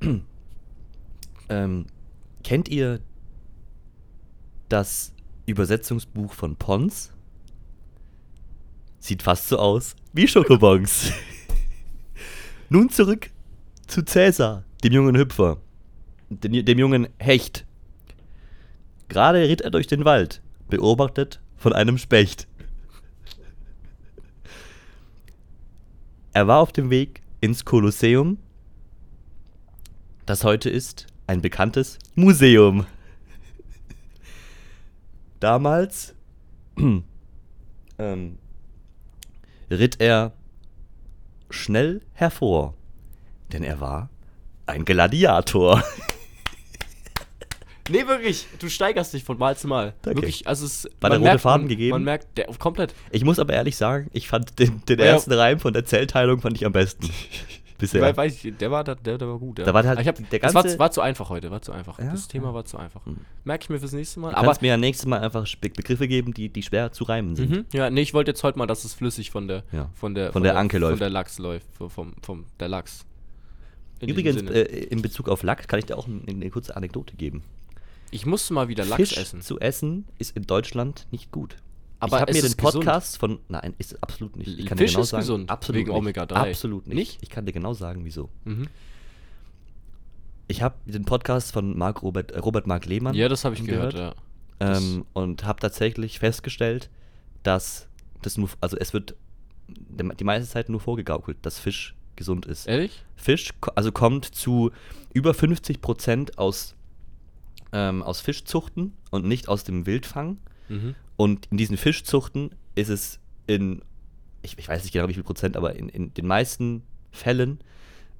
ähm, 1.48 1.86
kennt 2.42 2.68
ihr 2.68 3.00
das 4.68 5.14
Übersetzungsbuch 5.46 6.32
von 6.32 6.56
Pons? 6.56 7.12
Sieht 8.98 9.22
fast 9.22 9.48
so 9.48 9.58
aus 9.58 9.96
wie 10.12 10.28
Schokobons. 10.28 11.12
Nun 12.68 12.90
zurück 12.90 13.30
zu 13.94 14.02
Cäsar, 14.04 14.64
dem 14.82 14.92
jungen 14.92 15.16
Hüpfer, 15.16 15.58
dem, 16.28 16.64
dem 16.64 16.78
jungen 16.80 17.06
Hecht. 17.18 17.64
Gerade 19.06 19.48
ritt 19.48 19.60
er 19.60 19.70
durch 19.70 19.86
den 19.86 20.04
Wald, 20.04 20.42
beobachtet 20.68 21.40
von 21.56 21.72
einem 21.72 21.96
Specht. 21.96 22.48
Er 26.32 26.48
war 26.48 26.58
auf 26.58 26.72
dem 26.72 26.90
Weg 26.90 27.22
ins 27.40 27.64
Kolosseum, 27.64 28.38
das 30.26 30.42
heute 30.42 30.70
ist 30.70 31.06
ein 31.28 31.40
bekanntes 31.40 32.00
Museum. 32.16 32.86
Damals 35.38 36.16
ähm, 37.98 38.38
ritt 39.70 40.00
er 40.00 40.32
schnell 41.48 42.00
hervor, 42.14 42.74
denn 43.54 43.64
er 43.64 43.80
war 43.80 44.10
ein 44.66 44.84
Gladiator. 44.84 45.82
Nee, 47.90 48.06
wirklich. 48.06 48.46
Du 48.60 48.70
steigerst 48.70 49.12
dich 49.12 49.24
von 49.24 49.36
Mal 49.36 49.58
zu 49.58 49.68
Mal. 49.68 49.92
Danke. 50.00 50.22
Wirklich, 50.22 50.46
also 50.48 50.64
es 50.64 50.88
War 51.02 51.10
der 51.10 51.18
rote 51.18 51.28
merkt, 51.28 51.42
Faden 51.42 51.62
man, 51.64 51.68
gegeben? 51.68 51.90
Man 51.90 52.04
merkt, 52.04 52.38
der, 52.38 52.46
komplett. 52.58 52.94
Ich 53.10 53.24
muss 53.24 53.38
aber 53.38 53.52
ehrlich 53.52 53.76
sagen, 53.76 54.08
ich 54.14 54.26
fand 54.26 54.58
den, 54.58 54.82
den 54.88 54.98
Ja. 55.00 55.04
ersten 55.04 55.32
Reim 55.34 55.58
von 55.60 55.74
der 55.74 55.84
Zellteilung 55.84 56.40
fand 56.40 56.56
ich 56.56 56.64
am 56.64 56.72
besten. 56.72 57.10
Bisher. 57.78 58.00
Weil, 58.00 58.16
weiß 58.16 58.42
ich, 58.42 58.56
der 58.56 58.70
war, 58.70 58.84
der, 58.84 58.94
der 58.94 59.20
war 59.20 59.38
gut. 59.38 59.58
Ja. 59.58 59.66
Da 59.66 59.74
war 59.74 59.84
halt 59.84 59.98
hab, 60.06 60.30
der 60.30 60.38
das 60.38 60.54
war, 60.54 60.62
ganze- 60.62 60.78
war 60.78 60.92
zu 60.92 61.02
einfach 61.02 61.28
heute, 61.28 61.50
war 61.50 61.60
zu 61.60 61.72
einfach. 61.72 61.98
Ja? 61.98 62.10
Das 62.12 62.26
Thema 62.28 62.54
war 62.54 62.64
zu 62.64 62.78
einfach. 62.78 63.02
Merke 63.44 63.64
ich 63.64 63.68
mir 63.68 63.78
fürs 63.80 63.92
nächste 63.92 64.18
Mal. 64.20 64.30
du 64.30 64.36
Aber 64.38 64.46
kannst 64.46 64.62
mir 64.62 64.68
ja 64.68 64.76
nächstes 64.78 65.06
Mal 65.06 65.20
einfach 65.20 65.44
Be 65.60 65.68
Begriffe 65.68 66.08
geben, 66.08 66.32
die, 66.32 66.48
die 66.48 66.62
schwer 66.62 66.90
zu 66.92 67.04
reimen 67.04 67.36
sind. 67.36 67.50
Mhm. 67.50 67.64
Ja, 67.74 67.90
nee, 67.90 68.00
ich 68.00 68.14
wollte 68.14 68.30
jetzt 68.30 68.42
heute 68.44 68.56
mal, 68.58 68.66
dass 68.66 68.84
es 68.84 68.94
flüssig 68.94 69.30
von 69.30 69.46
der, 69.46 69.62
Ja. 69.72 69.90
von 69.92 70.14
der, 70.14 70.32
Von 70.32 70.42
der 70.42 70.56
Anke 70.56 70.76
Von 70.78 70.88
läuft. 70.88 71.02
der 71.02 71.10
Lachs 71.10 71.38
läuft. 71.38 71.66
Vom, 71.76 72.14
vom 72.22 72.46
der 72.60 72.68
Lachs. 72.68 73.04
In 74.00 74.08
Übrigens, 74.08 74.42
äh, 74.50 74.62
in 74.62 75.02
Bezug 75.02 75.28
auf 75.28 75.42
Lachs 75.42 75.66
kann 75.68 75.78
ich 75.78 75.86
dir 75.86 75.96
auch 75.96 76.06
eine, 76.06 76.20
eine 76.26 76.50
kurze 76.50 76.76
Anekdote 76.76 77.16
geben. 77.16 77.42
ich 78.10 78.26
musste 78.26 78.52
mal 78.54 78.68
wieder 78.68 78.84
Lachs 78.84 78.96
Fisch 79.10 79.16
essen. 79.18 79.40
zu 79.40 79.58
essen 79.60 80.06
ist 80.18 80.36
in 80.36 80.44
Deutschland 80.46 81.06
nicht 81.10 81.30
gut. 81.30 81.56
Aber 82.00 82.16
ich 82.16 82.20
habe 82.22 82.32
mir 82.32 82.40
den 82.40 82.46
ist 82.46 82.58
gesund. 82.58 82.74
Podcast 82.84 83.18
von. 83.18 83.38
Nein, 83.48 83.72
ist 83.78 84.02
absolut 84.02 84.36
nicht. 84.36 84.58
Ich 84.58 84.66
kann 84.66 84.76
Fisch 84.76 84.90
dir 84.90 84.94
genau 84.96 85.02
ist 85.04 85.08
sagen, 85.10 85.20
gesund, 85.22 85.50
Absolut 85.50 85.78
wegen 85.80 85.88
nicht. 85.90 85.98
Omega-3. 85.98 86.32
Absolut 86.34 86.86
nicht. 86.86 86.96
Nicht? 86.96 87.18
Ich 87.22 87.30
kann 87.30 87.46
dir 87.46 87.52
genau 87.52 87.72
sagen, 87.72 88.04
wieso. 88.04 88.28
Mhm. 88.44 88.68
Ich 90.48 90.60
habe 90.62 90.74
den 90.84 91.04
Podcast 91.06 91.52
von 91.52 91.76
Marc 91.78 92.02
Robert, 92.02 92.32
äh, 92.32 92.38
Robert 92.40 92.66
Marc 92.66 92.84
Lehmann 92.86 93.14
Ja, 93.14 93.28
das 93.28 93.44
habe 93.44 93.54
ich 93.54 93.64
gehört, 93.64 93.94
ja. 93.94 94.14
Das- 94.58 94.82
ähm, 94.82 95.06
und 95.14 95.44
habe 95.44 95.60
tatsächlich 95.60 96.18
festgestellt, 96.18 96.90
dass 97.42 97.88
das 98.22 98.36
nur, 98.36 98.50
also 98.60 98.76
es 98.76 98.92
wird 98.92 99.14
die 99.68 100.24
meiste 100.24 100.48
Zeit 100.48 100.68
nur 100.68 100.80
vorgegaukelt, 100.80 101.38
dass 101.42 101.58
Fisch 101.58 101.94
gesund 102.16 102.46
ist. 102.46 102.66
Ehrlich? 102.66 103.04
Fisch 103.16 103.50
also 103.74 103.92
kommt 103.92 104.24
zu 104.24 104.70
über 105.12 105.32
50% 105.32 106.36
aus, 106.36 106.74
ähm, 107.72 108.02
aus 108.02 108.20
Fischzuchten 108.20 108.92
und 109.10 109.24
nicht 109.24 109.48
aus 109.48 109.64
dem 109.64 109.86
Wildfang. 109.86 110.38
Mhm. 110.68 110.94
Und 111.16 111.46
in 111.50 111.56
diesen 111.56 111.76
Fischzuchten 111.76 112.50
ist 112.74 112.88
es 112.88 113.20
in, 113.46 113.82
ich, 114.42 114.58
ich 114.58 114.68
weiß 114.68 114.82
nicht 114.82 114.92
genau 114.92 115.08
wie 115.08 115.14
viel 115.14 115.22
Prozent, 115.22 115.56
aber 115.56 115.76
in, 115.76 115.88
in 115.88 116.12
den 116.14 116.26
meisten 116.26 116.82
Fällen 117.12 117.60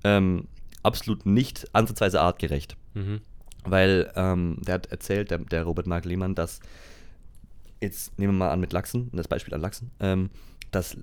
ähm, 0.04 0.46
absolut 0.83 1.26
nicht 1.26 1.68
ansatzweise 1.74 2.20
artgerecht. 2.20 2.76
Mhm. 2.94 3.20
Weil 3.64 4.12
ähm, 4.14 4.59
der 4.61 4.74
hat 4.74 4.87
erzählt, 4.87 5.30
der, 5.30 5.38
der 5.38 5.64
Robert 5.64 5.87
Mark 5.87 6.04
Lehmann, 6.04 6.35
dass, 6.35 6.61
jetzt 7.80 8.16
nehmen 8.18 8.35
wir 8.35 8.46
mal 8.46 8.50
an 8.50 8.61
mit 8.61 8.72
Lachsen, 8.72 9.11
das 9.12 9.26
Beispiel 9.26 9.54
an 9.54 9.62
Lachsen, 9.62 9.90
ähm, 10.00 10.30
dass, 10.70 10.96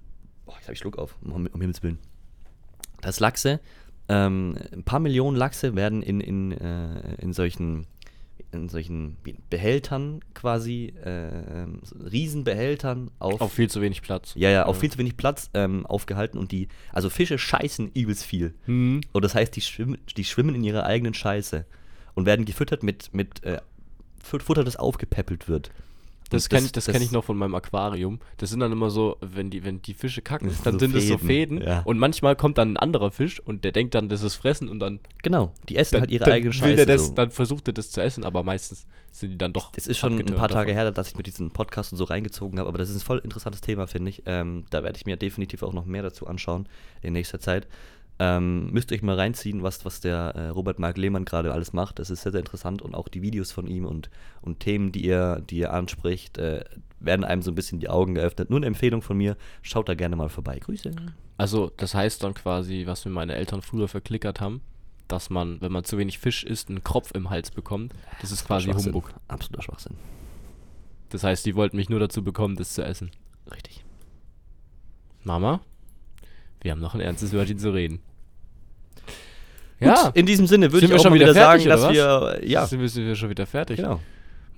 boah, 0.46 0.56
jetzt 0.56 0.66
habe 0.66 0.74
ich 0.74 0.80
Schluck 0.80 0.98
auf, 0.98 1.16
um, 1.24 1.48
um 1.48 1.62
Himmels 1.62 1.82
Willen, 1.84 1.98
dass 3.02 3.20
Lachse, 3.20 3.60
ähm, 4.10 4.58
ein 4.74 4.84
paar 4.84 5.00
Millionen 5.00 5.38
Lachse 5.38 5.76
werden 5.76 6.02
in, 6.04 6.22
in, 6.22 6.52
äh, 6.54 7.16
in 7.20 7.34
solchen 7.34 7.86
in 8.54 8.68
solchen 8.68 9.16
Behältern 9.50 10.20
quasi, 10.34 10.94
äh, 11.06 11.66
Riesenbehältern 12.12 13.10
auf, 13.20 13.40
Auf 13.40 13.54
viel 13.54 13.70
zu 13.70 13.82
wenig 13.82 14.02
Platz. 14.02 14.34
ja, 14.36 14.50
ja, 14.50 14.66
auf 14.66 14.78
viel 14.80 14.92
zu 14.92 14.98
wenig 14.98 15.16
Platz 15.16 15.50
ähm, 15.54 15.86
aufgehalten 15.86 16.38
und 16.38 16.52
die, 16.52 16.68
also 16.92 17.10
Fische 17.10 17.38
scheißen 17.38 17.92
übelst 17.94 18.24
viel. 18.26 18.54
Mhm. 18.66 19.02
Und 19.14 19.24
das 19.24 19.36
heißt, 19.36 19.56
die 19.56 19.62
schwimmen, 19.62 19.98
die 20.18 20.26
schwimmen 20.26 20.54
in 20.56 20.64
ihrer 20.66 20.86
eigenen 20.86 21.14
Scheiße 21.14 21.66
und 22.14 22.26
werden 22.26 22.44
gefüttert 22.44 22.84
mit, 22.84 23.14
mit 23.14 23.42
äh, 23.44 23.62
Fu- 24.22 24.40
Futter, 24.40 24.66
das 24.66 24.76
aufgepäppelt 24.76 25.48
wird. 25.48 25.72
Das 26.32 26.50
kenne 26.50 26.66
ich, 26.66 26.72
das 26.72 26.86
kenn 26.86 27.02
ich 27.02 27.12
noch 27.12 27.24
von 27.24 27.38
meinem 27.38 27.56
Aquarium. 27.56 28.20
Das 28.38 28.50
sind 28.50 28.62
dann 28.62 28.72
immer 28.72 28.90
so, 28.90 29.18
wenn 29.22 29.50
die, 29.50 29.64
wenn 29.66 29.82
die 29.82 29.94
Fische 29.94 30.22
kacken, 30.22 30.48
Das 30.48 30.62
dann 30.64 30.74
so 30.74 30.80
sind 30.80 30.96
es 30.96 31.08
so 31.08 31.18
Fäden, 31.18 31.62
ja. 31.62 31.82
Und 31.82 32.00
manchmal 32.00 32.36
kommt 32.36 32.58
dann 32.58 32.74
ein 32.74 32.78
anderer 32.78 33.12
Fisch 33.12 33.40
und 33.40 33.64
der 33.64 33.72
denkt 33.72 33.96
dann, 33.96 34.10
das 34.10 34.24
ist 34.24 34.36
Fressen 34.36 34.70
und 34.70 34.80
dann, 34.80 35.00
Genau, 35.24 35.52
die 35.70 35.76
essen 35.76 35.96
dann, 35.96 36.02
halt 36.02 36.12
ihre 36.12 36.26
eigene 36.26 36.54
Scheiße. 36.54 36.86
das, 36.86 37.08
so. 37.08 37.14
dann 37.14 37.32
versucht 37.32 37.68
er 37.68 37.74
das 37.74 37.92
zu 37.92 38.02
essen, 38.02 38.24
aber 38.24 38.44
meistens 38.44 38.88
sind 39.12 39.32
die 39.32 39.38
dann 39.38 39.54
doch. 39.54 39.72
Es 39.76 39.88
ist 39.88 39.98
schon 39.98 40.18
ein 40.18 40.26
paar 40.26 40.48
Tage 40.48 40.72
davon. 40.72 40.84
her, 40.84 40.92
dass 40.92 41.10
ich 41.10 41.16
mir 41.18 41.24
diesen 41.24 41.52
Podcast 41.52 41.92
und 41.92 41.98
so 41.98 42.06
reingezogen 42.06 42.60
habe, 42.60 42.70
aber 42.70 42.78
das 42.78 42.90
ist 42.90 42.98
ein 42.98 43.06
voll 43.06 43.20
interessantes 43.20 43.62
Thema, 43.62 43.88
finde 43.88 44.10
ich. 44.10 44.24
Ähm, 44.26 44.66
da 44.70 44.84
werde 44.84 44.98
ich 44.98 45.06
mir 45.06 45.18
definitiv 45.18 45.64
auch 45.64 45.74
noch 45.74 45.86
mehr 45.86 46.02
dazu 46.02 46.28
anschauen 46.28 46.68
in 47.02 47.14
nächster 47.14 47.40
Zeit. 47.40 47.68
Ähm, 48.24 48.70
müsst 48.72 48.92
ihr 48.92 48.98
euch 48.98 49.02
mal 49.02 49.16
reinziehen, 49.16 49.64
was, 49.64 49.84
was 49.84 50.00
der 50.00 50.36
äh, 50.36 50.50
Robert 50.50 50.78
Mark 50.78 50.96
Lehmann 50.96 51.26
gerade 51.26 51.52
alles 51.54 51.74
macht. 51.74 51.98
Das 51.98 52.12
ist 52.12 52.22
sehr, 52.22 52.32
sehr 52.32 52.42
interessant 52.42 52.84
und 52.84 52.94
auch 52.94 53.08
die 53.08 53.24
Videos 53.24 53.52
von 53.52 53.66
ihm 53.66 53.84
und, 53.88 54.12
und 54.44 54.60
Themen, 54.60 54.92
die 54.92 55.08
er, 55.08 55.42
die 55.42 55.62
er 55.62 55.74
anspricht, 55.74 56.38
äh, 56.38 56.64
werden 57.00 57.26
einem 57.26 57.42
so 57.42 57.50
ein 57.50 57.56
bisschen 57.56 57.80
die 57.80 57.90
Augen 57.90 58.14
geöffnet. 58.14 58.52
Nur 58.52 58.58
eine 58.60 58.68
Empfehlung 58.68 59.02
von 59.02 59.18
mir, 59.18 59.38
schaut 59.64 59.90
da 59.90 59.96
gerne 59.96 60.16
mal 60.16 60.30
vorbei. 60.30 60.60
Grüße. 60.60 60.92
Also, 61.38 61.72
das 61.78 61.96
heißt 61.96 62.24
dann 62.24 62.36
quasi, 62.36 62.84
was 62.86 63.06
mir 63.06 63.12
meine 63.12 63.34
Eltern 63.34 63.64
früher 63.64 63.88
verklickert 63.88 64.40
haben, 64.40 64.62
dass 65.08 65.32
man, 65.32 65.60
wenn 65.60 65.72
man 65.72 65.84
zu 65.84 65.98
wenig 65.98 66.20
Fisch 66.20 66.44
isst, 66.44 66.70
einen 66.70 66.84
Kropf 66.84 67.16
im 67.16 67.32
Hals 67.32 67.50
bekommt. 67.50 67.92
Das 68.22 68.32
ist 68.32 68.46
quasi. 68.46 68.72
Humbug. 68.72 69.16
Absoluter 69.30 69.64
Schwachsinn. 69.64 69.96
Das 71.10 71.24
heißt, 71.24 71.44
die 71.44 71.56
wollten 71.56 71.76
mich 71.76 71.90
nur 71.90 72.00
dazu 72.00 72.24
bekommen, 72.24 72.56
das 72.56 72.76
zu 72.76 72.84
essen. 72.84 73.10
Richtig. 73.52 73.84
Mama, 75.24 75.62
wir 76.62 76.70
haben 76.70 76.82
noch 76.82 76.94
ein 76.94 77.02
ernstes 77.02 77.34
Wörtchen 77.34 77.58
zu 77.58 77.74
reden. 77.74 78.00
Gut, 79.82 80.16
in 80.16 80.26
diesem 80.26 80.48
Sinne 80.48 80.72
würde 80.72 80.86
ich 80.86 80.92
wir 80.92 80.98
auch 81.00 81.04
schon 81.04 81.14
wieder 81.14 81.26
wieder 81.26 81.34
sagen, 81.34 81.64
fertig, 81.64 81.68
dass 81.68 81.84
oder 81.84 82.40
wir, 82.42 82.48
ja, 82.48 82.66
Sind 82.68 82.80
wir, 82.82 82.90
sind 82.90 83.06
wir 83.06 83.16
schon 83.16 83.30
wieder 83.30 83.46
fertig? 83.46 83.78
genau, 83.78 84.00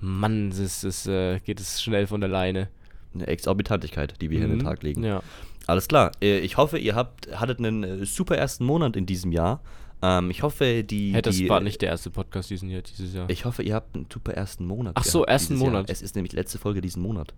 Mann, 0.00 0.50
es 0.50 0.84
es, 0.84 1.06
äh, 1.06 1.40
geht 1.40 1.60
es 1.60 1.82
schnell 1.82 2.06
von 2.06 2.20
der 2.20 2.28
Leine. 2.30 2.68
eine 3.14 3.26
Exorbitantigkeit, 3.28 4.20
die 4.20 4.28
wir 4.30 4.38
hier 4.38 4.46
an 4.46 4.50
den 4.50 4.58
Mhm. 4.58 4.64
Tag 4.64 4.82
legen. 4.82 5.04
Ja. 5.04 5.22
Alles 5.68 5.86
klar. 5.88 6.10
Äh, 6.20 6.38
Ich 6.40 6.56
hoffe, 6.56 6.78
ihr 6.78 6.94
habt, 6.96 7.28
hattet 7.34 7.58
einen 7.60 7.84
äh, 7.84 8.04
super 8.06 8.36
ersten 8.36 8.64
Monat 8.64 8.96
in 8.96 9.06
diesem 9.06 9.30
Jahr. 9.32 9.60
Ähm, 10.02 10.30
ich 10.30 10.42
hoffe, 10.42 10.82
die. 10.84 11.12
Hey, 11.14 11.22
das 11.22 11.36
die, 11.36 11.48
war 11.48 11.60
äh, 11.60 11.64
nicht 11.64 11.80
der 11.80 11.90
erste 11.90 12.10
Podcast 12.10 12.50
diesen 12.50 12.68
Jahr, 12.68 12.82
dieses 12.82 13.14
Jahr. 13.14 13.30
Ich 13.30 13.44
hoffe, 13.44 13.62
ihr 13.62 13.74
habt 13.74 13.94
einen 13.94 14.06
super 14.12 14.32
ersten 14.34 14.66
Monat. 14.66 14.92
Ach 14.96 15.04
so, 15.04 15.24
ersten 15.24 15.54
dieses 15.54 15.62
Jahr. 15.62 15.72
Monat. 15.72 15.90
Es 15.90 16.02
ist 16.02 16.16
nämlich 16.16 16.32
letzte 16.32 16.58
Folge 16.58 16.80
diesen 16.80 17.02
Monat. 17.02 17.32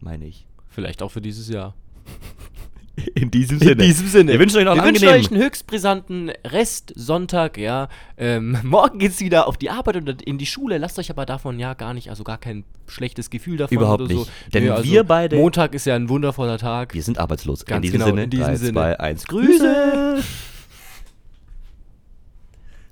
Meine 0.00 0.26
ich. 0.26 0.46
Vielleicht 0.68 1.00
auch 1.00 1.10
für 1.12 1.20
dieses 1.22 1.48
Jahr. 1.48 1.74
In 3.14 3.30
diesem 3.30 3.60
In 3.60 3.78
diesem 3.78 4.06
Sinne. 4.06 4.32
Wir 4.32 4.38
wünschen 4.38 4.58
euch 4.58 4.64
noch 4.64 4.74
Wir 4.74 4.82
einen 4.82 4.94
wünschen 4.94 5.08
euch 5.08 5.30
einen 5.30 5.42
höchst 5.42 5.66
brisanten 5.66 6.30
Rest 6.46 6.92
Sonntag, 6.94 7.58
ja. 7.58 7.88
Ähm, 8.16 8.56
morgen 8.62 8.98
geht's 8.98 9.20
wieder 9.20 9.48
auf 9.48 9.56
die 9.56 9.70
Arbeit 9.70 9.96
und 9.96 10.22
in 10.22 10.38
die 10.38 10.46
Schule. 10.46 10.78
Lasst 10.78 10.98
euch 10.98 11.10
aber 11.10 11.26
davon 11.26 11.58
ja 11.58 11.74
gar 11.74 11.94
nicht, 11.94 12.10
also 12.10 12.22
gar 12.22 12.38
kein 12.38 12.64
schlechtes 12.86 13.30
Gefühl 13.30 13.56
davon 13.56 13.76
Überhaupt 13.76 14.02
oder 14.02 14.14
so. 14.14 14.20
nicht. 14.20 14.30
Denn 14.52 14.70
also 14.70 14.84
wir 14.84 15.04
beide- 15.04 15.36
Montag 15.36 15.74
ist 15.74 15.86
ja 15.86 15.96
ein 15.96 16.08
wundervoller 16.08 16.58
Tag. 16.58 16.94
Wir 16.94 17.02
sind 17.02 17.18
arbeitslos. 17.18 17.64
Ganz 17.64 17.78
in 17.78 17.82
diesem 17.82 17.94
genau, 17.94 18.06
Sinne. 18.06 18.24
in 18.24 18.30
diesem 18.30 18.46
3, 18.46 18.56
Sinne. 18.56 18.72
2, 18.72 19.00
1. 19.00 19.26
Grüße! 19.26 20.16